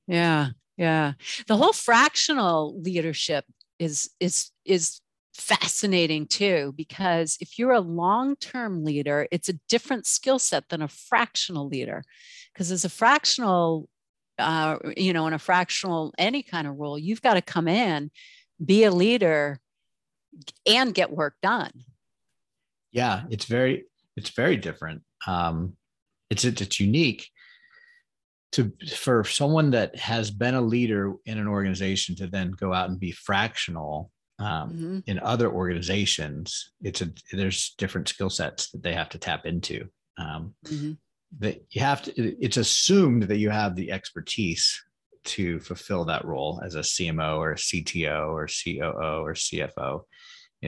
[0.06, 0.48] Yeah.
[0.76, 1.12] Yeah.
[1.46, 3.44] The whole fractional leadership
[3.78, 5.00] is is is
[5.34, 10.82] fascinating too, because if you're a long term leader, it's a different skill set than
[10.82, 12.04] a fractional leader.
[12.52, 13.88] Because as a fractional,
[14.38, 18.10] uh, you know, in a fractional, any kind of role, you've got to come in,
[18.64, 19.60] be a leader,
[20.66, 21.72] and get work done.
[22.92, 23.84] Yeah, it's very,
[24.16, 25.02] it's very different.
[25.26, 25.76] Um,
[26.30, 27.28] it's it's unique
[28.52, 32.88] to for someone that has been a leader in an organization to then go out
[32.88, 34.98] and be fractional um, mm-hmm.
[35.06, 39.86] in other organizations it's a there's different skill sets that they have to tap into
[40.18, 40.92] um, mm-hmm.
[41.38, 42.12] that you have to
[42.42, 44.82] it's assumed that you have the expertise
[45.28, 50.02] to fulfill that role as a cmo or a cto or coo or cfo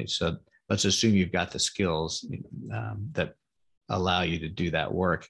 [0.07, 0.37] so
[0.69, 2.27] let's assume you've got the skills
[2.73, 3.35] um, that
[3.89, 5.27] allow you to do that work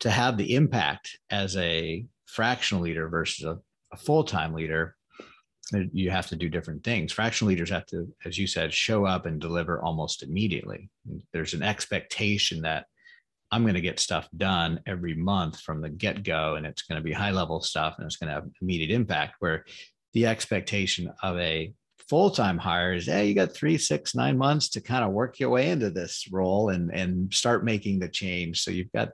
[0.00, 3.58] to have the impact as a fractional leader versus a,
[3.92, 4.96] a full-time leader
[5.92, 7.12] you have to do different things.
[7.12, 10.90] Fractional leaders have to, as you said, show up and deliver almost immediately.
[11.32, 12.86] There's an expectation that
[13.50, 17.00] I'm going to get stuff done every month from the get go, and it's going
[17.00, 19.36] to be high level stuff and it's going to have immediate impact.
[19.38, 19.64] Where
[20.14, 21.72] the expectation of a
[22.08, 25.38] full time hire is, hey, you got three, six, nine months to kind of work
[25.38, 28.62] your way into this role and and start making the change.
[28.62, 29.10] So you've got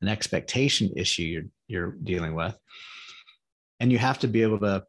[0.00, 2.56] an expectation issue you're you're dealing with,
[3.80, 4.84] and you have to be able to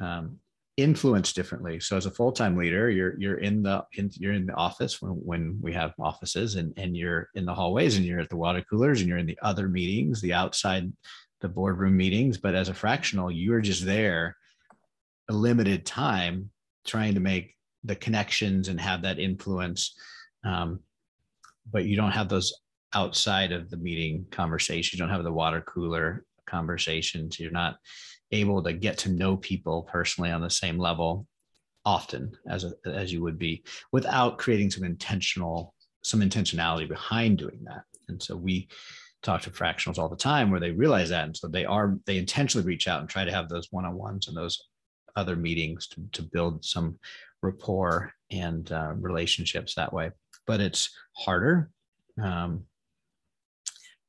[0.00, 0.38] um,
[0.76, 1.78] influence differently.
[1.78, 5.12] So as a full-time leader, you're you're in the in, you're in the office when,
[5.12, 8.64] when we have offices and and you're in the hallways and you're at the water
[8.68, 10.92] coolers and you're in the other meetings, the outside
[11.40, 14.36] the boardroom meetings, but as a fractional, you're just there
[15.28, 16.50] a limited time
[16.86, 17.54] trying to make
[17.84, 19.94] the connections and have that influence.
[20.44, 20.80] Um,
[21.70, 22.52] but you don't have those
[22.94, 24.92] outside of the meeting conversations.
[24.92, 27.38] You don't have the water cooler conversations.
[27.38, 27.78] You're not
[28.40, 31.26] able to get to know people personally on the same level
[31.84, 33.62] often as a, as you would be
[33.92, 37.82] without creating some intentional some intentionality behind doing that.
[38.08, 38.68] And so we
[39.22, 41.24] talk to fractionals all the time where they realize that.
[41.24, 44.36] And so they are, they intentionally reach out and try to have those one-on-ones and
[44.36, 44.68] those
[45.16, 46.98] other meetings to, to build some
[47.42, 50.10] rapport and uh, relationships that way.
[50.46, 51.70] But it's harder.
[52.22, 52.66] Um,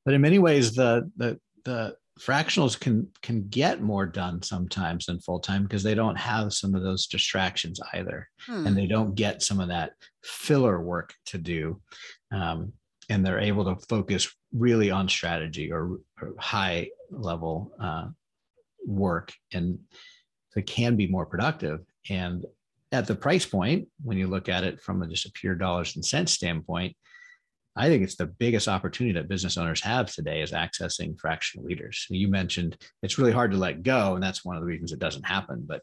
[0.03, 5.19] but in many ways, the, the, the fractionals can can get more done sometimes than
[5.19, 8.65] full time because they don't have some of those distractions either, hmm.
[8.65, 9.91] and they don't get some of that
[10.23, 11.81] filler work to do,
[12.31, 12.71] um,
[13.09, 18.07] and they're able to focus really on strategy or, or high level uh,
[18.85, 19.77] work, and
[20.55, 21.81] they can be more productive.
[22.09, 22.45] And
[22.91, 25.95] at the price point, when you look at it from a, just a pure dollars
[25.95, 26.95] and cents standpoint,
[27.77, 32.05] I think it's the biggest opportunity that business owners have today is accessing fractional leaders.
[32.09, 34.99] You mentioned it's really hard to let go, and that's one of the reasons it
[34.99, 35.65] doesn't happen.
[35.67, 35.81] But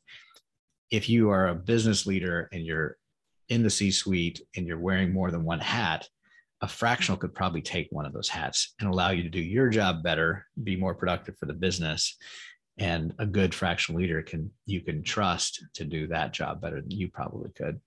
[0.90, 2.96] if you are a business leader and you're
[3.50, 6.08] in the C suite and you're wearing more than one hat,
[6.62, 9.68] a fractional could probably take one of those hats and allow you to do your
[9.68, 12.16] job better, be more productive for the business.
[12.78, 16.90] And a good fractional leader can you can trust to do that job better than
[16.90, 17.78] you probably could.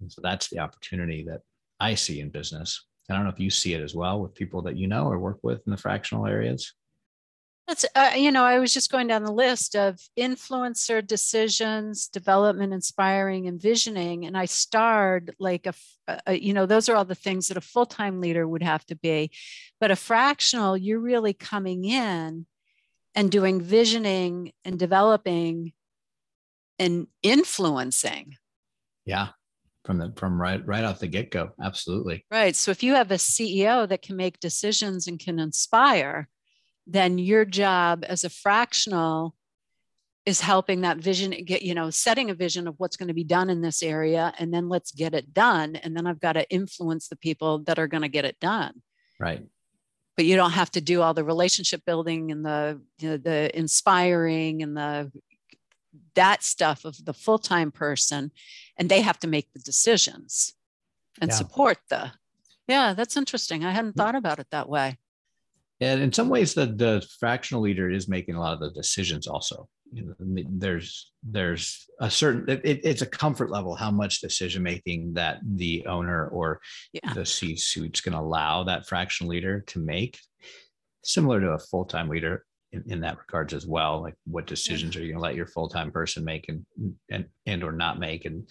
[0.00, 1.40] And so that's the opportunity that
[1.80, 4.62] I see in business I don't know if you see it as well with people
[4.62, 6.72] that you know or work with in the fractional areas.
[7.68, 12.72] That's, uh, you know, I was just going down the list of influencer decisions, development,
[12.72, 14.26] inspiring, and visioning.
[14.26, 15.74] And I starred like a,
[16.26, 18.84] a, you know, those are all the things that a full time leader would have
[18.86, 19.30] to be.
[19.78, 22.46] But a fractional, you're really coming in
[23.14, 25.72] and doing visioning and developing
[26.78, 28.36] and influencing.
[29.04, 29.28] Yeah
[29.84, 31.50] from the from right right off the get-go.
[31.62, 32.24] Absolutely.
[32.30, 32.54] Right.
[32.54, 36.28] So if you have a ceo that can make decisions and can inspire
[36.86, 39.34] then your job as a fractional
[40.24, 43.24] is helping that vision get you know setting a vision of what's going to be
[43.24, 46.48] done in this area and then let's get it done and then i've got to
[46.50, 48.82] influence the people that are going to get it done.
[49.18, 49.44] Right.
[50.16, 53.56] But you don't have to do all the relationship building and the you know, the
[53.56, 55.10] inspiring and the
[56.14, 58.30] that stuff of the full-time person
[58.78, 60.54] and they have to make the decisions
[61.20, 61.36] and yeah.
[61.36, 62.12] support the
[62.68, 63.64] yeah that's interesting.
[63.64, 63.96] I hadn't mm.
[63.96, 64.98] thought about it that way.
[65.80, 69.26] And in some ways the, the fractional leader is making a lot of the decisions
[69.26, 69.68] also.
[69.94, 75.14] You know, there's there's a certain it, it's a comfort level how much decision making
[75.14, 76.60] that the owner or
[76.94, 77.12] yeah.
[77.12, 80.18] the c suite's going to allow that fractional leader to make.
[81.04, 85.00] Similar to a full-time leader in, in that regards as well like what decisions are
[85.00, 86.64] you going to let your full-time person make and
[87.10, 88.24] and and or not make?
[88.24, 88.48] And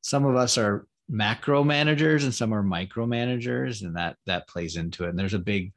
[0.00, 4.76] some of us are macro managers and some are micro managers and that that plays
[4.76, 5.10] into it.
[5.10, 5.72] And there's a big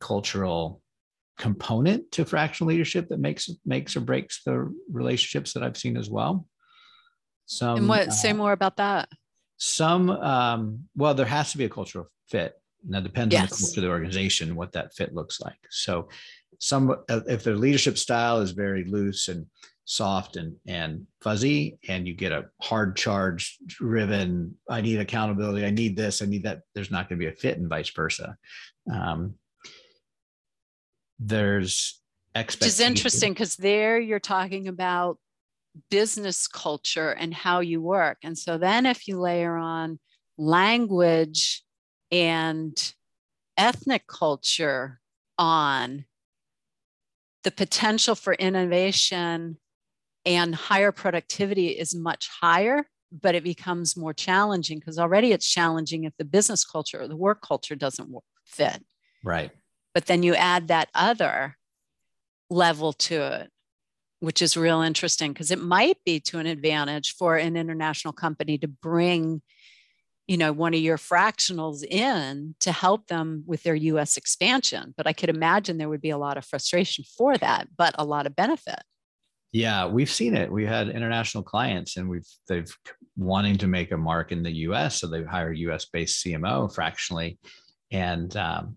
[0.00, 0.80] cultural
[1.38, 6.10] component to fractional leadership that makes makes or breaks the relationships that i've seen as
[6.10, 6.46] well.
[7.46, 9.08] Some and what uh, say more about that?
[9.58, 12.54] some um, well there has to be a cultural fit.
[12.86, 13.42] Now depends yes.
[13.42, 15.58] on the culture of the organization what that fit looks like.
[15.68, 16.08] So
[16.58, 19.46] some if their leadership style is very loose and
[19.84, 25.70] soft and and fuzzy and you get a hard charge driven i need accountability i
[25.70, 28.36] need this i need that there's not going to be a fit and vice versa
[28.92, 29.34] um,
[31.18, 32.00] there's.
[32.34, 35.18] Which is interesting because there you're talking about
[35.90, 39.98] business culture and how you work and so then if you layer on
[40.36, 41.64] language
[42.12, 42.92] and
[43.56, 45.00] ethnic culture
[45.36, 46.04] on
[47.48, 49.56] the potential for innovation
[50.26, 56.04] and higher productivity is much higher, but it becomes more challenging because already it's challenging
[56.04, 58.84] if the business culture or the work culture doesn't fit.
[59.24, 59.50] Right.
[59.94, 61.56] But then you add that other
[62.50, 63.50] level to it,
[64.20, 68.58] which is real interesting because it might be to an advantage for an international company
[68.58, 69.40] to bring
[70.28, 75.06] you know one of your fractionals in to help them with their us expansion but
[75.06, 78.26] i could imagine there would be a lot of frustration for that but a lot
[78.26, 78.80] of benefit.
[79.52, 80.52] Yeah we've seen it.
[80.52, 82.70] We had international clients and we've they've
[83.16, 87.38] wanting to make a mark in the us so they've hired us based cmo fractionally.
[87.90, 88.76] And um,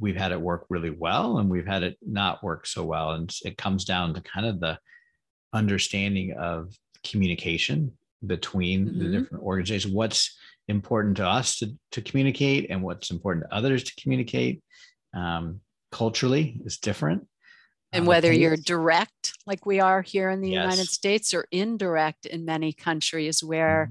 [0.00, 3.12] we've had it work really well and we've had it not work so well.
[3.12, 4.78] And it comes down to kind of the
[5.52, 6.74] understanding of
[7.04, 7.92] communication
[8.26, 8.98] between mm-hmm.
[8.98, 9.94] the different organizations.
[9.94, 10.36] What's
[10.68, 14.62] important to us to, to communicate and what's important to others to communicate
[15.14, 15.60] um,
[15.90, 17.26] culturally is different
[17.92, 20.62] And uh, whether you're direct, like we are here in the yes.
[20.62, 23.90] United States, or indirect in many countries where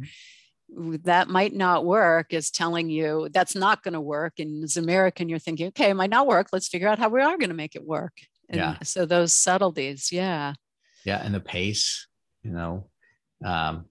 [0.72, 0.98] mm-hmm.
[1.04, 4.34] that might not work, is telling you that's not going to work.
[4.38, 6.50] And as American, you're thinking, okay, it might not work.
[6.52, 8.14] Let's figure out how we are going to make it work.
[8.50, 8.78] And yeah.
[8.84, 10.54] So those subtleties, yeah.
[11.04, 12.08] Yeah, and the pace,
[12.44, 12.90] you know,
[13.44, 13.86] um,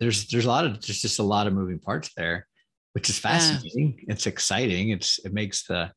[0.00, 2.46] there's there's a lot of there's just a lot of moving parts there,
[2.94, 3.98] which is fascinating.
[3.98, 4.14] Yeah.
[4.14, 4.90] It's exciting.
[4.90, 5.92] It's it makes the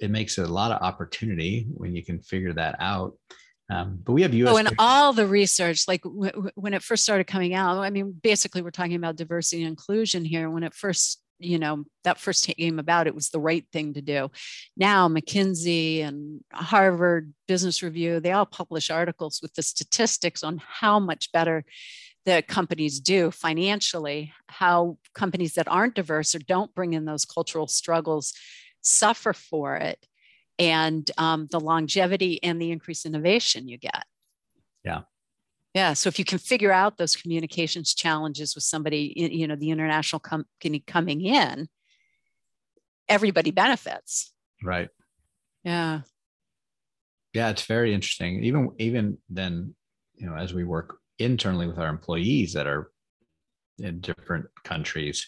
[0.00, 3.14] it makes a lot of opportunity when you can figure that out.
[3.70, 4.54] Um, but we have U.S.
[4.54, 8.18] Oh, and all the research, like w- when it first started coming out, I mean,
[8.22, 10.48] basically we're talking about diversity and inclusion here.
[10.48, 14.00] When it first, you know, that first came about, it was the right thing to
[14.00, 14.30] do.
[14.74, 20.98] Now McKinsey and Harvard Business Review, they all publish articles with the statistics on how
[20.98, 21.66] much better
[22.24, 27.66] the companies do financially, how companies that aren't diverse or don't bring in those cultural
[27.66, 28.34] struggles
[28.80, 30.06] suffer for it
[30.58, 34.04] and um, the longevity and the increased innovation you get.
[34.84, 35.02] Yeah.
[35.74, 35.92] Yeah.
[35.92, 40.20] So if you can figure out those communications challenges with somebody, you know, the international
[40.20, 41.68] company coming in,
[43.08, 44.32] everybody benefits.
[44.62, 44.88] Right.
[45.64, 46.00] Yeah.
[47.34, 48.42] Yeah, it's very interesting.
[48.44, 49.74] Even even then,
[50.16, 52.90] you know, as we work internally with our employees that are
[53.78, 55.26] in different countries,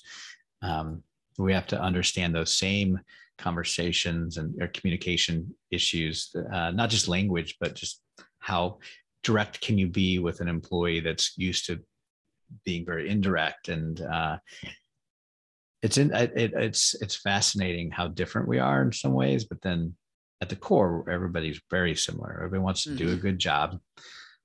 [0.63, 1.03] um,
[1.39, 2.99] we have to understand those same
[3.39, 8.03] conversations and or communication issues, uh, not just language, but just
[8.41, 8.79] how
[9.23, 11.81] direct can you be with an employee that's used to
[12.65, 14.37] being very indirect and uh,
[15.83, 19.95] it's in it, it's it's fascinating how different we are in some ways but then
[20.41, 22.99] at the core everybody's very similar everybody wants to mm-hmm.
[22.99, 23.21] do a mm-hmm.
[23.21, 23.79] good job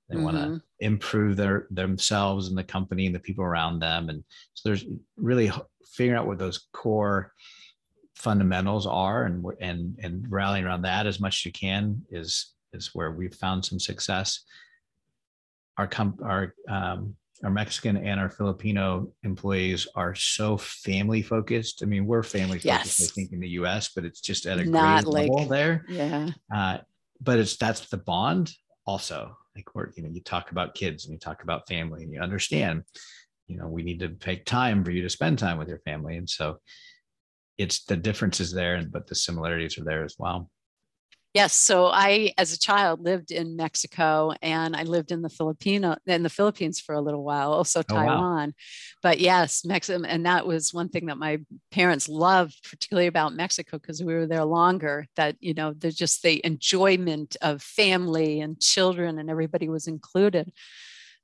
[0.08, 0.24] they mm-hmm.
[0.24, 4.22] want to improve their themselves and the company and the people around them and
[4.54, 4.84] so there's
[5.16, 5.50] really
[5.92, 7.32] figuring out what those core
[8.14, 12.94] fundamentals are and and and rallying around that as much as you can is is
[12.94, 14.44] where we've found some success
[15.78, 21.82] our com- our um, our Mexican and our Filipino employees are so family focused.
[21.82, 23.02] I mean, we're family focused, yes.
[23.02, 25.84] I think, in the U.S., but it's just at a Not great like, level there.
[25.88, 26.30] Yeah.
[26.54, 26.78] Uh,
[27.20, 28.52] but it's that's the bond
[28.86, 29.36] also.
[29.56, 32.20] Like we're, you know, you talk about kids and you talk about family and you
[32.20, 32.82] understand,
[33.48, 36.16] you know, we need to take time for you to spend time with your family.
[36.16, 36.58] And so
[37.58, 40.50] it's the differences there, but the similarities are there as well.
[41.36, 41.52] Yes.
[41.52, 46.22] So I, as a child, lived in Mexico and I lived in the Filipino in
[46.22, 48.16] the Philippines for a little while, also Taiwan.
[48.16, 48.52] Oh, wow.
[49.02, 53.76] But yes, Mexico, and that was one thing that my parents loved, particularly about Mexico,
[53.76, 55.08] because we were there longer.
[55.16, 60.50] That you know, there's just the enjoyment of family and children, and everybody was included.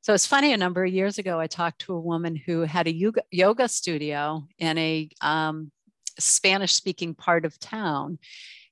[0.02, 0.52] So it's funny.
[0.52, 3.66] A number of years ago, I talked to a woman who had a yoga, yoga
[3.66, 5.72] studio in a um,
[6.18, 8.18] Spanish speaking part of town.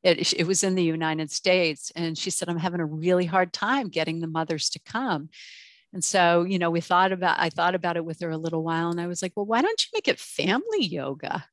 [0.03, 1.93] It, it was in the United States.
[1.95, 5.29] And she said, I'm having a really hard time getting the mothers to come.
[5.93, 8.63] And so, you know, we thought about, I thought about it with her a little
[8.63, 11.45] while and I was like, well, why don't you make it family yoga?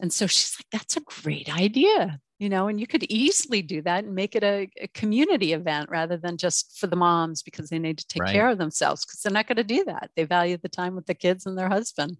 [0.00, 3.82] And so she's like, that's a great idea, you know, and you could easily do
[3.82, 7.68] that and make it a, a community event rather than just for the moms because
[7.68, 8.32] they need to take right.
[8.32, 10.10] care of themselves because they're not going to do that.
[10.16, 12.16] They value the time with the kids and their husband.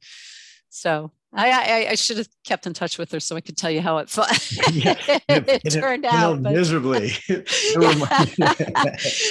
[0.70, 3.70] So I, I, I, should have kept in touch with her so I could tell
[3.70, 4.16] you how it,
[4.72, 4.94] yeah,
[5.28, 6.42] it, it turned out.
[6.42, 7.12] But, miserably.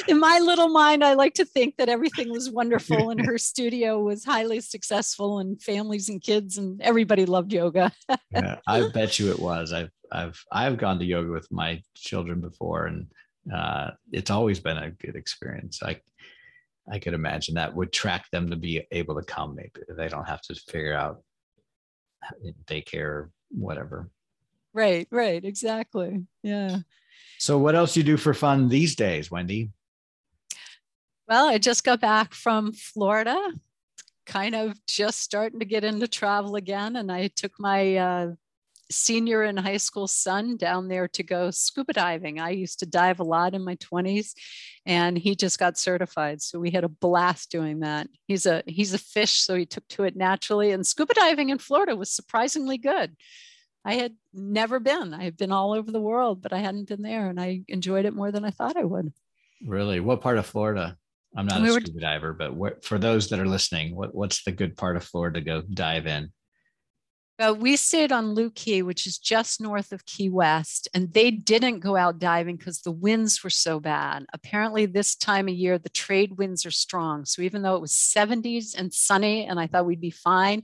[0.07, 3.99] in my little mind, I like to think that everything was wonderful and her studio
[4.01, 7.91] was highly successful and families and kids and everybody loved yoga.
[8.31, 9.73] yeah, I bet you it was.
[9.73, 13.07] I've I've I've gone to yoga with my children before and
[13.53, 15.81] uh, it's always been a good experience.
[15.83, 15.99] I
[16.91, 19.55] I could imagine that would track them to be able to come.
[19.55, 21.21] Maybe they don't have to figure out
[22.65, 24.09] daycare, whatever.
[24.73, 26.25] Right, right, exactly.
[26.43, 26.79] Yeah.
[27.37, 29.71] So, what else you do for fun these days, Wendy?
[31.27, 33.37] Well, I just got back from Florida,
[34.25, 36.95] kind of just starting to get into travel again.
[36.95, 38.31] And I took my uh,
[38.91, 42.39] senior in high school son down there to go scuba diving.
[42.39, 44.33] I used to dive a lot in my 20s
[44.85, 46.41] and he just got certified.
[46.41, 48.07] So we had a blast doing that.
[48.27, 50.71] He's a he's a fish, so he took to it naturally.
[50.71, 53.15] And scuba diving in Florida was surprisingly good.
[53.85, 55.13] I had never been.
[55.13, 58.05] I had been all over the world, but I hadn't been there and I enjoyed
[58.05, 59.13] it more than I thought I would.
[59.65, 59.99] Really?
[59.99, 60.97] What part of Florida?
[61.35, 64.15] I'm not we a scuba were, diver, but what, for those that are listening, what,
[64.15, 66.31] what's the good part of Florida to go dive in?
[67.39, 71.31] Uh, we stayed on Looe Key, which is just north of Key West, and they
[71.31, 74.25] didn't go out diving because the winds were so bad.
[74.33, 77.23] Apparently, this time of year, the trade winds are strong.
[77.23, 80.63] So even though it was 70s and sunny, and I thought we'd be fine,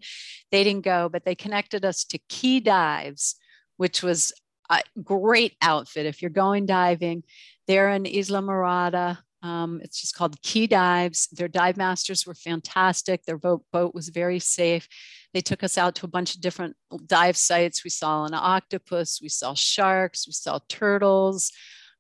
[0.52, 3.36] they didn't go, but they connected us to Key Dives,
[3.78, 4.34] which was
[4.70, 7.24] a great outfit if you're going diving.
[7.68, 9.20] They're in Islamorada.
[9.46, 11.28] Um, it's just called Key Dives.
[11.28, 13.24] Their dive masters were fantastic.
[13.24, 14.88] Their boat, boat was very safe.
[15.36, 16.76] They took us out to a bunch of different
[17.06, 17.84] dive sites.
[17.84, 21.52] We saw an octopus, we saw sharks, we saw turtles,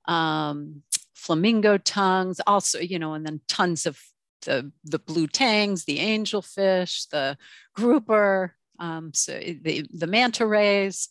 [0.07, 0.81] um,
[1.13, 3.99] flamingo tongues, also, you know, and then tons of
[4.47, 7.37] the, the blue tangs, the angelfish, the
[7.75, 11.09] grouper, um, so the, the manta rays.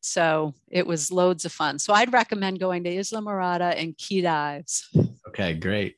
[0.00, 1.78] So it was loads of fun.
[1.78, 4.88] So I'd recommend going to Islamorada and key dives.
[5.28, 5.96] Okay, great.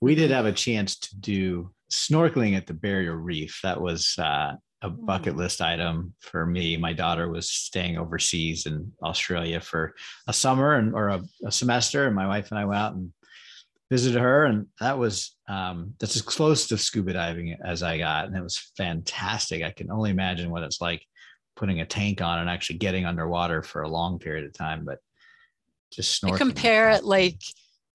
[0.00, 3.60] We did have a chance to do snorkeling at the barrier reef.
[3.62, 5.38] That was uh, a bucket mm.
[5.38, 6.76] list item for me.
[6.76, 9.94] My daughter was staying overseas in Australia for
[10.26, 13.12] a summer and or a, a semester, and my wife and I went out and
[13.90, 18.26] visited her, and that was um, that's as close to scuba diving as I got,
[18.26, 19.62] and it was fantastic.
[19.62, 21.02] I can only imagine what it's like
[21.58, 25.00] putting a tank on and actually getting underwater for a long period of time, but
[25.90, 26.36] just snorkeling.
[26.36, 27.42] compare it like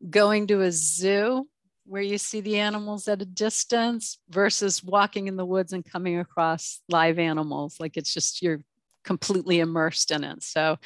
[0.09, 1.47] going to a zoo
[1.85, 6.19] where you see the animals at a distance versus walking in the woods and coming
[6.19, 7.79] across live animals.
[7.79, 8.59] Like it's just you're
[9.03, 10.43] completely immersed in it.
[10.43, 10.77] So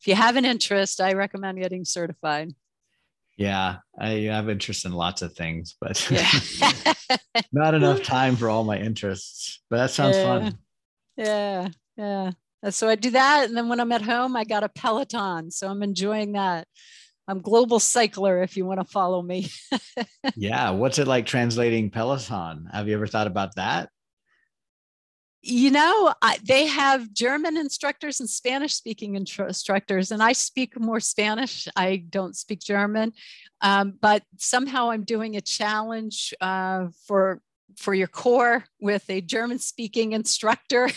[0.00, 2.52] if you have an interest, I recommend getting certified.
[3.36, 6.28] Yeah, I have interest in lots of things, but yeah.
[7.52, 9.60] not enough time for all my interests.
[9.70, 10.24] But that sounds yeah.
[10.24, 10.58] fun.
[11.16, 11.68] Yeah,
[11.98, 12.30] yeah.
[12.70, 13.48] So I do that.
[13.48, 15.50] And then when I'm at home, I got a Peloton.
[15.50, 16.66] So I'm enjoying that.
[17.26, 19.50] I'm global cycler if you want to follow me.
[20.36, 20.70] yeah.
[20.70, 22.68] What's it like translating Peloton?
[22.72, 23.90] Have you ever thought about that?
[25.40, 30.98] You know, I, they have German instructors and Spanish speaking instructors, and I speak more
[30.98, 31.68] Spanish.
[31.76, 33.12] I don't speak German,
[33.60, 37.40] um, but somehow I'm doing a challenge uh, for
[37.76, 40.90] for your core with a German speaking instructor.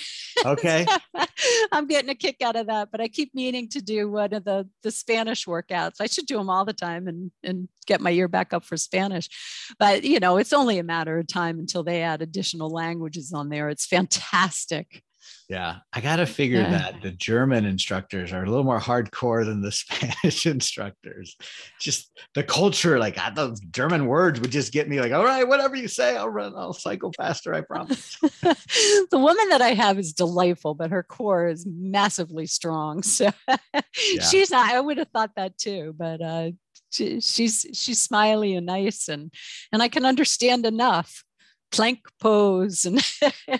[0.46, 0.88] Okay.
[1.72, 4.44] I'm getting a kick out of that, but I keep meaning to do one of
[4.44, 5.96] the, the Spanish workouts.
[6.00, 8.78] I should do them all the time and, and get my ear back up for
[8.78, 9.30] Spanish.
[9.78, 13.50] But, you know, it's only a matter of time until they add additional languages on
[13.50, 13.70] there.
[13.70, 15.04] It's fantastic.
[15.50, 16.70] Yeah, I got to figure yeah.
[16.70, 21.36] that the German instructors are a little more hardcore than the Spanish instructors.
[21.80, 25.48] Just the culture, like I, those German words would just get me like, all right,
[25.48, 28.18] whatever you say, I'll run, I'll cycle faster, I promise.
[28.22, 33.04] the woman that I have is delightful, but her core is massively strong.
[33.12, 34.24] So yeah.
[34.24, 36.52] she's not, I would have thought that too, but uh,
[36.92, 39.34] she, she's she's smiley and nice and
[39.72, 41.24] and I can understand enough
[41.72, 43.02] plank pose and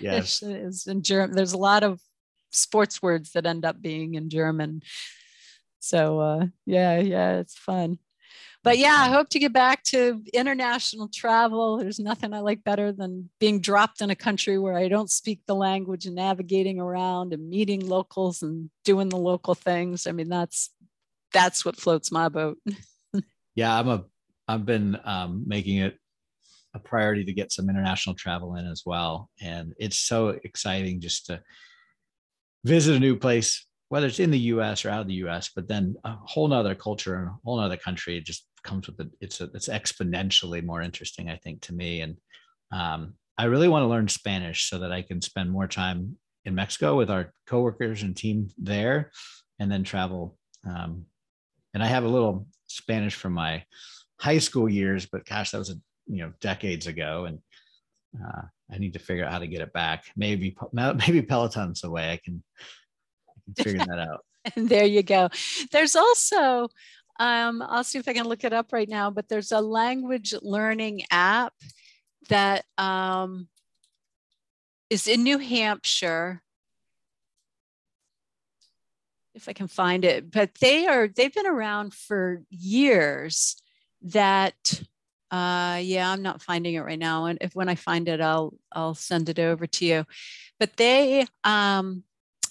[0.00, 0.42] yes.
[0.42, 1.34] is in German.
[1.34, 2.00] There's a lot of
[2.50, 4.82] sports words that end up being in German.
[5.80, 7.98] So uh, yeah, yeah, it's fun.
[8.64, 11.78] But yeah, I hope to get back to international travel.
[11.78, 15.40] There's nothing I like better than being dropped in a country where I don't speak
[15.46, 20.06] the language and navigating around and meeting locals and doing the local things.
[20.06, 20.70] I mean, that's
[21.32, 22.58] that's what floats my boat.
[23.56, 24.04] yeah, I'm a
[24.46, 25.98] I've been um, making it
[26.74, 29.28] a priority to get some international travel in as well.
[29.40, 31.42] And it's so exciting just to
[32.64, 35.68] visit a new place, whether it's in the US or out of the US, but
[35.68, 38.16] then a whole nother culture and a whole nother country.
[38.16, 39.08] It just comes with it.
[39.20, 42.00] It's a, it's exponentially more interesting, I think, to me.
[42.00, 42.16] And
[42.72, 46.54] um, I really want to learn Spanish so that I can spend more time in
[46.54, 49.10] Mexico with our coworkers and team there,
[49.58, 50.36] and then travel.
[50.66, 51.06] Um,
[51.74, 53.64] and I have a little Spanish from my
[54.18, 55.74] high school years, but gosh, that was a
[56.12, 57.38] you know decades ago and
[58.22, 60.04] uh, i need to figure out how to get it back.
[60.14, 62.42] Maybe maybe peloton's the way i can,
[63.28, 64.24] I can figure that out.
[64.56, 65.28] And there you go.
[65.70, 66.68] There's also
[67.20, 70.34] um, i'll see if i can look it up right now but there's a language
[70.42, 71.54] learning app
[72.28, 73.48] that um,
[74.90, 76.42] is in new hampshire.
[79.34, 83.56] If i can find it but they are they've been around for years
[84.02, 84.82] that
[85.32, 87.24] uh, yeah, I'm not finding it right now.
[87.24, 90.04] And if when I find it, I'll I'll send it over to you.
[90.60, 92.04] But they, um,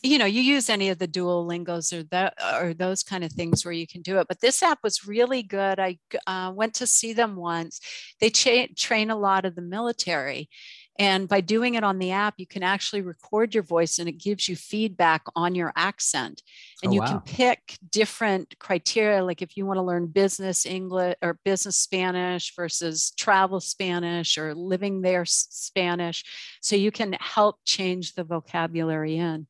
[0.03, 3.63] you know, you use any of the Duolingos or that or those kind of things
[3.63, 4.27] where you can do it.
[4.27, 5.79] But this app was really good.
[5.79, 7.79] I uh, went to see them once.
[8.19, 10.49] They cha- train a lot of the military,
[10.99, 14.13] and by doing it on the app, you can actually record your voice and it
[14.13, 16.41] gives you feedback on your accent.
[16.83, 17.07] And oh, you wow.
[17.07, 22.53] can pick different criteria, like if you want to learn business English or business Spanish
[22.55, 26.23] versus travel Spanish or living there Spanish.
[26.61, 29.47] So you can help change the vocabulary in.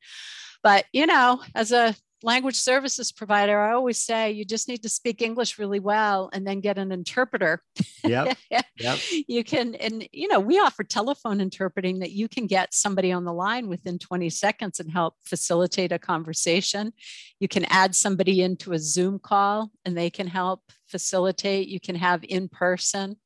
[0.64, 4.90] But, you know, as a language services provider, I always say you just need to
[4.90, 7.62] speak English really well and then get an interpreter.
[8.04, 8.38] Yep.
[8.78, 9.00] yep.
[9.28, 13.26] you can, and you know, we offer telephone interpreting that you can get somebody on
[13.26, 16.94] the line within 20 seconds and help facilitate a conversation.
[17.40, 21.68] You can add somebody into a Zoom call and they can help facilitate.
[21.68, 23.18] You can have in person.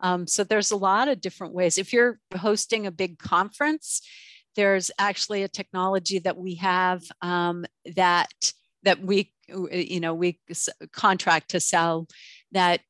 [0.00, 1.78] Um, so there's a lot of different ways.
[1.78, 4.02] If you're hosting a big conference,
[4.58, 8.28] there's actually a technology that we have um, that
[8.82, 10.40] that we you know we
[10.92, 12.08] contract to sell
[12.50, 12.80] that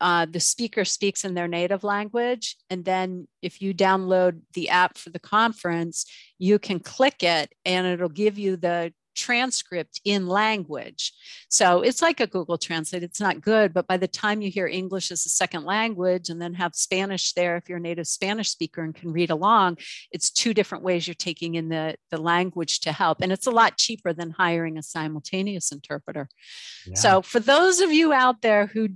[0.00, 2.56] uh, the speaker speaks in their native language.
[2.70, 6.06] And then if you download the app for the conference
[6.38, 11.12] you can click it and it'll give you the transcript in language.
[11.48, 13.02] So it's like a Google Translate.
[13.02, 16.40] It's not good, but by the time you hear English as a second language and
[16.40, 19.78] then have Spanish there, if you're a native Spanish speaker and can read along,
[20.12, 23.20] it's two different ways you're taking in the, the language to help.
[23.20, 26.28] And it's a lot cheaper than hiring a simultaneous interpreter.
[26.86, 26.94] Yeah.
[26.94, 28.90] So for those of you out there who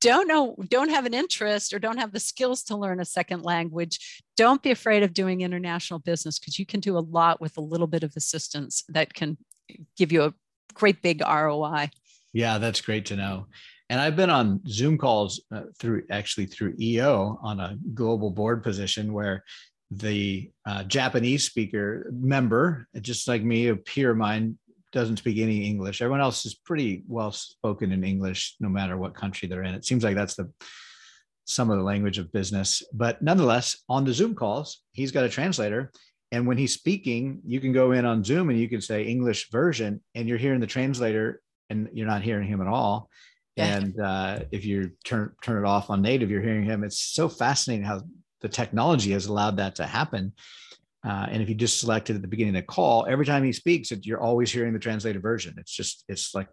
[0.00, 3.42] don't know, don't have an interest or don't have the skills to learn a second
[3.42, 7.56] language, don't be afraid of doing international business because you can do a lot with
[7.56, 9.36] a little bit of assistance that can
[9.96, 10.34] give you a
[10.74, 11.90] great big ROI.
[12.32, 13.46] Yeah, that's great to know.
[13.90, 18.62] And I've been on Zoom calls uh, through actually through EO on a global board
[18.62, 19.44] position where
[19.90, 24.58] the uh, Japanese speaker member, just like me, a peer of mine,
[24.92, 26.02] doesn't speak any English.
[26.02, 29.74] Everyone else is pretty well spoken in English, no matter what country they're in.
[29.74, 30.50] It seems like that's the
[31.44, 32.82] some of the language of business.
[32.92, 35.90] But nonetheless, on the Zoom calls, he's got a translator
[36.30, 39.50] and when he's speaking, you can go in on Zoom and you can say English
[39.50, 43.08] version, and you're hearing the translator, and you're not hearing him at all.
[43.56, 43.76] Yeah.
[43.76, 46.84] And uh, if you turn turn it off on native, you're hearing him.
[46.84, 48.02] It's so fascinating how
[48.40, 50.32] the technology has allowed that to happen.
[51.04, 53.44] Uh, and if you just select it at the beginning of the call, every time
[53.44, 55.54] he speaks, it, you're always hearing the translated version.
[55.58, 56.48] It's just it's like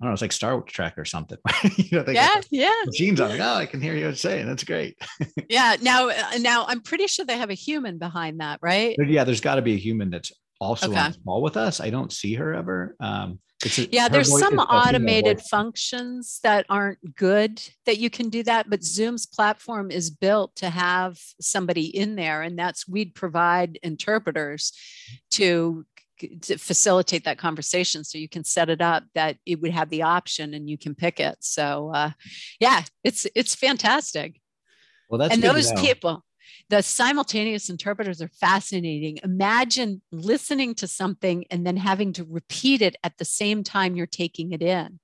[0.00, 1.38] I don't know, it's like Star Trek or something.
[1.76, 2.72] you know, they yeah, yeah.
[2.86, 4.46] Machines on like, oh, I can hear you saying.
[4.46, 4.96] That's great.
[5.48, 5.76] yeah.
[5.82, 8.96] Now, uh, now I'm pretty sure they have a human behind that, right?
[8.98, 10.30] Yeah, there's got to be a human that's
[10.60, 11.00] also okay.
[11.00, 11.80] on call with us.
[11.80, 12.94] I don't see her ever.
[13.00, 18.70] Um, a, yeah, there's some automated functions that aren't good that you can do that,
[18.70, 24.72] but Zoom's platform is built to have somebody in there, and that's we'd provide interpreters
[25.32, 25.84] to
[26.18, 30.02] to facilitate that conversation so you can set it up that it would have the
[30.02, 31.36] option and you can pick it.
[31.40, 32.10] So uh,
[32.60, 34.40] yeah it's it's fantastic.
[35.08, 36.24] Well that's and those people
[36.70, 39.18] the simultaneous interpreters are fascinating.
[39.22, 44.06] Imagine listening to something and then having to repeat it at the same time you're
[44.06, 44.98] taking it in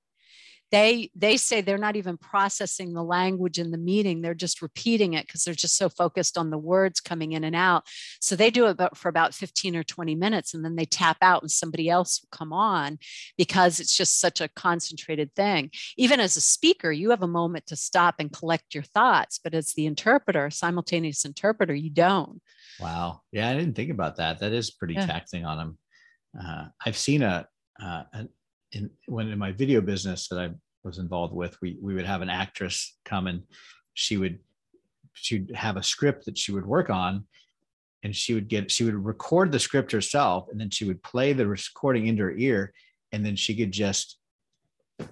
[0.75, 4.20] they they say they're not even processing the language in the meeting.
[4.20, 7.55] They're just repeating it because they're just so focused on the words coming in and
[7.55, 7.85] out.
[8.20, 11.43] So they do it for about 15 or 20 minutes and then they tap out
[11.43, 12.99] and somebody else will come on
[13.39, 15.70] because it's just such a concentrated thing.
[15.97, 19.55] Even as a speaker you have a moment to stop and collect your thoughts but
[19.55, 22.43] as the interpreter simultaneous interpreter you don't.
[22.81, 23.20] Wow.
[23.31, 24.41] Yeah i didn't think about that.
[24.41, 25.07] That is pretty yeah.
[25.07, 25.79] taxing on them
[26.45, 27.47] uh, i've seen a,
[27.81, 28.03] uh,
[28.75, 30.51] in when in my video business that I
[30.85, 33.43] was involved with, we we would have an actress come and
[33.95, 34.39] she would
[35.14, 37.24] she'd have a script that she would work on
[38.03, 41.32] and she would get she would record the script herself and then she would play
[41.32, 42.72] the recording into her ear
[43.12, 44.18] and then she could just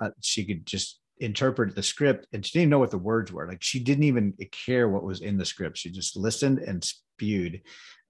[0.00, 3.32] uh, she could just interpret the script and she didn't even know what the words
[3.32, 3.46] were.
[3.46, 5.78] Like she didn't even care what was in the script.
[5.78, 7.62] She just listened and spewed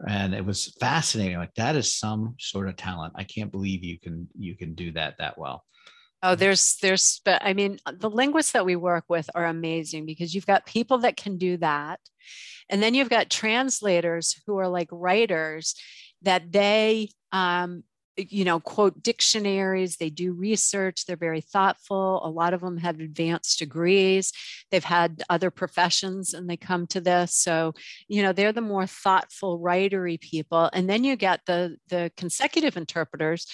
[0.08, 1.36] and it was fascinating.
[1.36, 3.12] Like that is some sort of talent.
[3.16, 5.64] I can't believe you can you can do that that well
[6.22, 10.34] Oh, there's, there's, but I mean, the linguists that we work with are amazing because
[10.34, 11.98] you've got people that can do that.
[12.70, 15.74] And then you've got translators who are like writers
[16.22, 17.82] that they um,
[18.16, 23.00] you know quote dictionaries they do research they're very thoughtful a lot of them have
[23.00, 24.32] advanced degrees
[24.70, 27.72] they've had other professions and they come to this so
[28.08, 32.76] you know they're the more thoughtful writery people and then you get the the consecutive
[32.76, 33.46] interpreters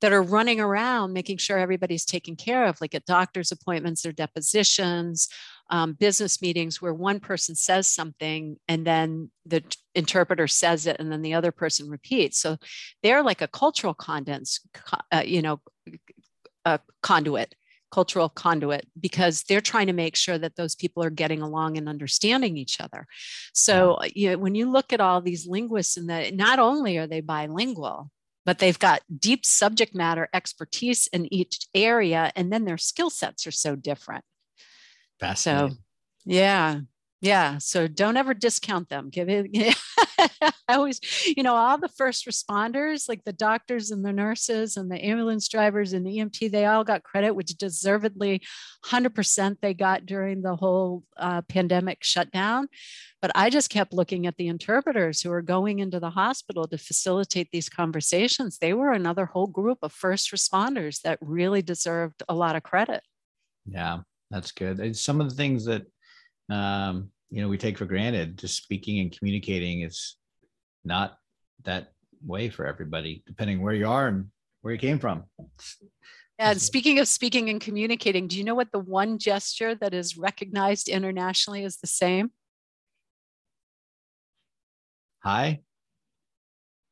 [0.00, 4.12] that are running around making sure everybody's taken care of like at doctor's appointments or
[4.12, 5.28] depositions
[5.70, 10.96] um, business meetings where one person says something and then the t- interpreter says it
[10.98, 12.38] and then the other person repeats.
[12.38, 12.56] So
[13.02, 14.60] they're like a cultural condense,
[15.12, 15.60] uh, you know,
[16.64, 17.54] a conduit
[17.90, 21.88] cultural conduit because they're trying to make sure that those people are getting along and
[21.88, 23.06] understanding each other.
[23.54, 26.98] So, uh, you know, when you look at all these linguists and that not only
[26.98, 28.10] are they bilingual,
[28.44, 33.46] but they've got deep subject matter expertise in each area and then their skill sets
[33.46, 34.24] are so different.
[35.34, 35.70] So,
[36.24, 36.80] yeah.
[37.22, 37.58] Yeah.
[37.58, 39.08] So don't ever discount them.
[39.08, 39.76] Give it.
[40.68, 41.00] I always,
[41.36, 45.48] you know, all the first responders, like the doctors and the nurses and the ambulance
[45.48, 48.42] drivers and the EMT, they all got credit, which deservedly
[48.84, 52.68] 100% they got during the whole uh, pandemic shutdown.
[53.22, 56.78] But I just kept looking at the interpreters who were going into the hospital to
[56.78, 58.58] facilitate these conversations.
[58.58, 63.02] They were another whole group of first responders that really deserved a lot of credit.
[63.66, 64.00] Yeah,
[64.36, 64.94] that's good.
[64.94, 65.82] some of the things that
[66.50, 70.16] um, you know we take for granted just speaking and communicating is
[70.84, 71.16] not
[71.64, 71.92] that
[72.24, 74.26] way for everybody depending where you are and
[74.60, 75.24] where you came from.
[76.38, 80.18] And speaking of speaking and communicating do you know what the one gesture that is
[80.18, 82.30] recognized internationally is the same?
[85.20, 85.60] Hi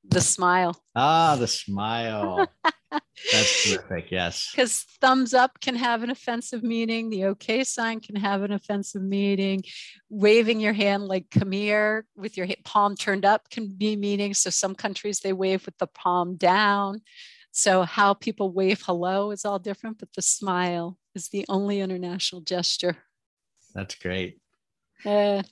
[0.09, 2.49] the smile ah the smile
[3.33, 4.11] That's terrific.
[4.11, 4.51] Yes.
[4.51, 7.11] Because thumbs up can have an offensive meaning.
[7.11, 9.63] The okay sign can have an offensive meaning.
[10.09, 14.35] Waving your hand like come here with your palm turned up can be meaning.
[14.35, 17.03] So some countries they wave with the palm down.
[17.51, 22.43] So how people wave hello is all different, but the smile is the only international
[22.43, 22.97] gesture.
[23.75, 24.41] That's great.
[25.05, 25.43] Uh,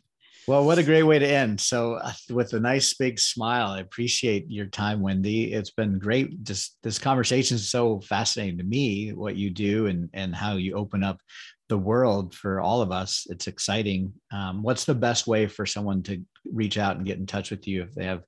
[0.47, 1.61] well, what a great way to end.
[1.61, 5.53] So, uh, with a nice big smile, I appreciate your time, Wendy.
[5.53, 6.43] It's been great.
[6.45, 9.13] Just this conversation is so fascinating to me.
[9.13, 11.21] What you do and and how you open up
[11.69, 13.27] the world for all of us.
[13.31, 14.13] It's exciting.
[14.31, 17.67] Um, what's the best way for someone to reach out and get in touch with
[17.67, 18.25] you if they have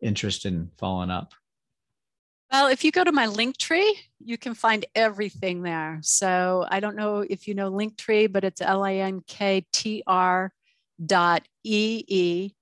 [0.00, 1.32] interest in following up?
[2.50, 5.98] Well, if you go to my Linktree, you can find everything there.
[6.02, 10.02] So I don't know if you know Linktree, but it's L I N K T
[10.06, 10.50] R
[11.04, 12.54] dot ee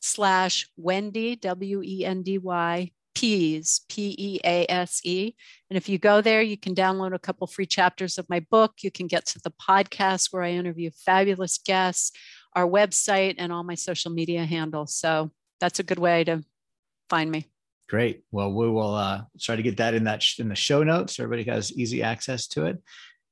[0.00, 5.34] slash Wendy, W E N D Y, Pease, P E A S E.
[5.70, 8.74] And if you go there, you can download a couple free chapters of my book.
[8.82, 12.12] You can get to the podcast where I interview fabulous guests,
[12.54, 14.94] our website, and all my social media handles.
[14.94, 16.44] So that's a good way to
[17.08, 17.46] find me.
[17.88, 18.24] Great.
[18.32, 21.18] Well, we will uh, try to get that in that sh- in the show notes.
[21.18, 22.82] Everybody has easy access to it.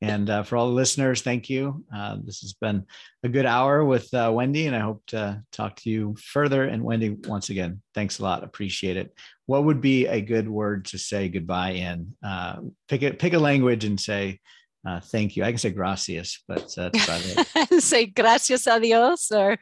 [0.04, 1.84] And uh, for all the listeners, thank you.
[1.94, 2.84] Uh, this has been
[3.22, 6.64] a good hour with uh, Wendy, and I hope to talk to you further.
[6.64, 8.44] And Wendy, once again, thanks a lot.
[8.44, 9.14] Appreciate it.
[9.46, 12.14] What would be a good word to say goodbye in?
[12.24, 12.56] Uh,
[12.88, 14.40] pick a pick a language and say
[14.86, 15.44] uh, thank you.
[15.44, 17.82] I can say gracias, but that's about it.
[17.82, 19.58] say gracias a Dios or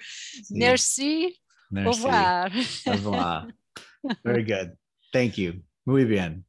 [0.51, 1.39] merci.
[1.71, 1.87] merci.
[1.87, 2.51] Au revoir.
[2.87, 3.49] Au revoir.
[4.25, 4.77] Very good.
[5.13, 5.63] Thank you.
[5.87, 6.45] Muy bien.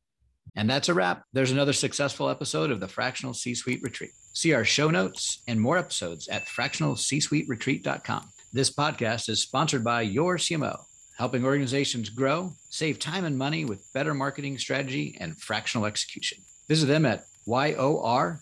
[0.55, 1.23] And that's a wrap.
[1.33, 4.11] There's another successful episode of the Fractional C Suite Retreat.
[4.33, 8.29] See our show notes and more episodes at fractionalcsuiteretreat.com.
[8.51, 10.79] This podcast is sponsored by YorCMO,
[11.17, 16.37] helping organizations grow, save time and money with better marketing strategy and fractional execution.
[16.67, 18.39] Visit them at yorcmo.com,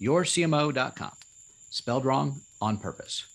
[0.00, 1.12] yourcmo.com.
[1.70, 3.31] Spelled wrong on purpose.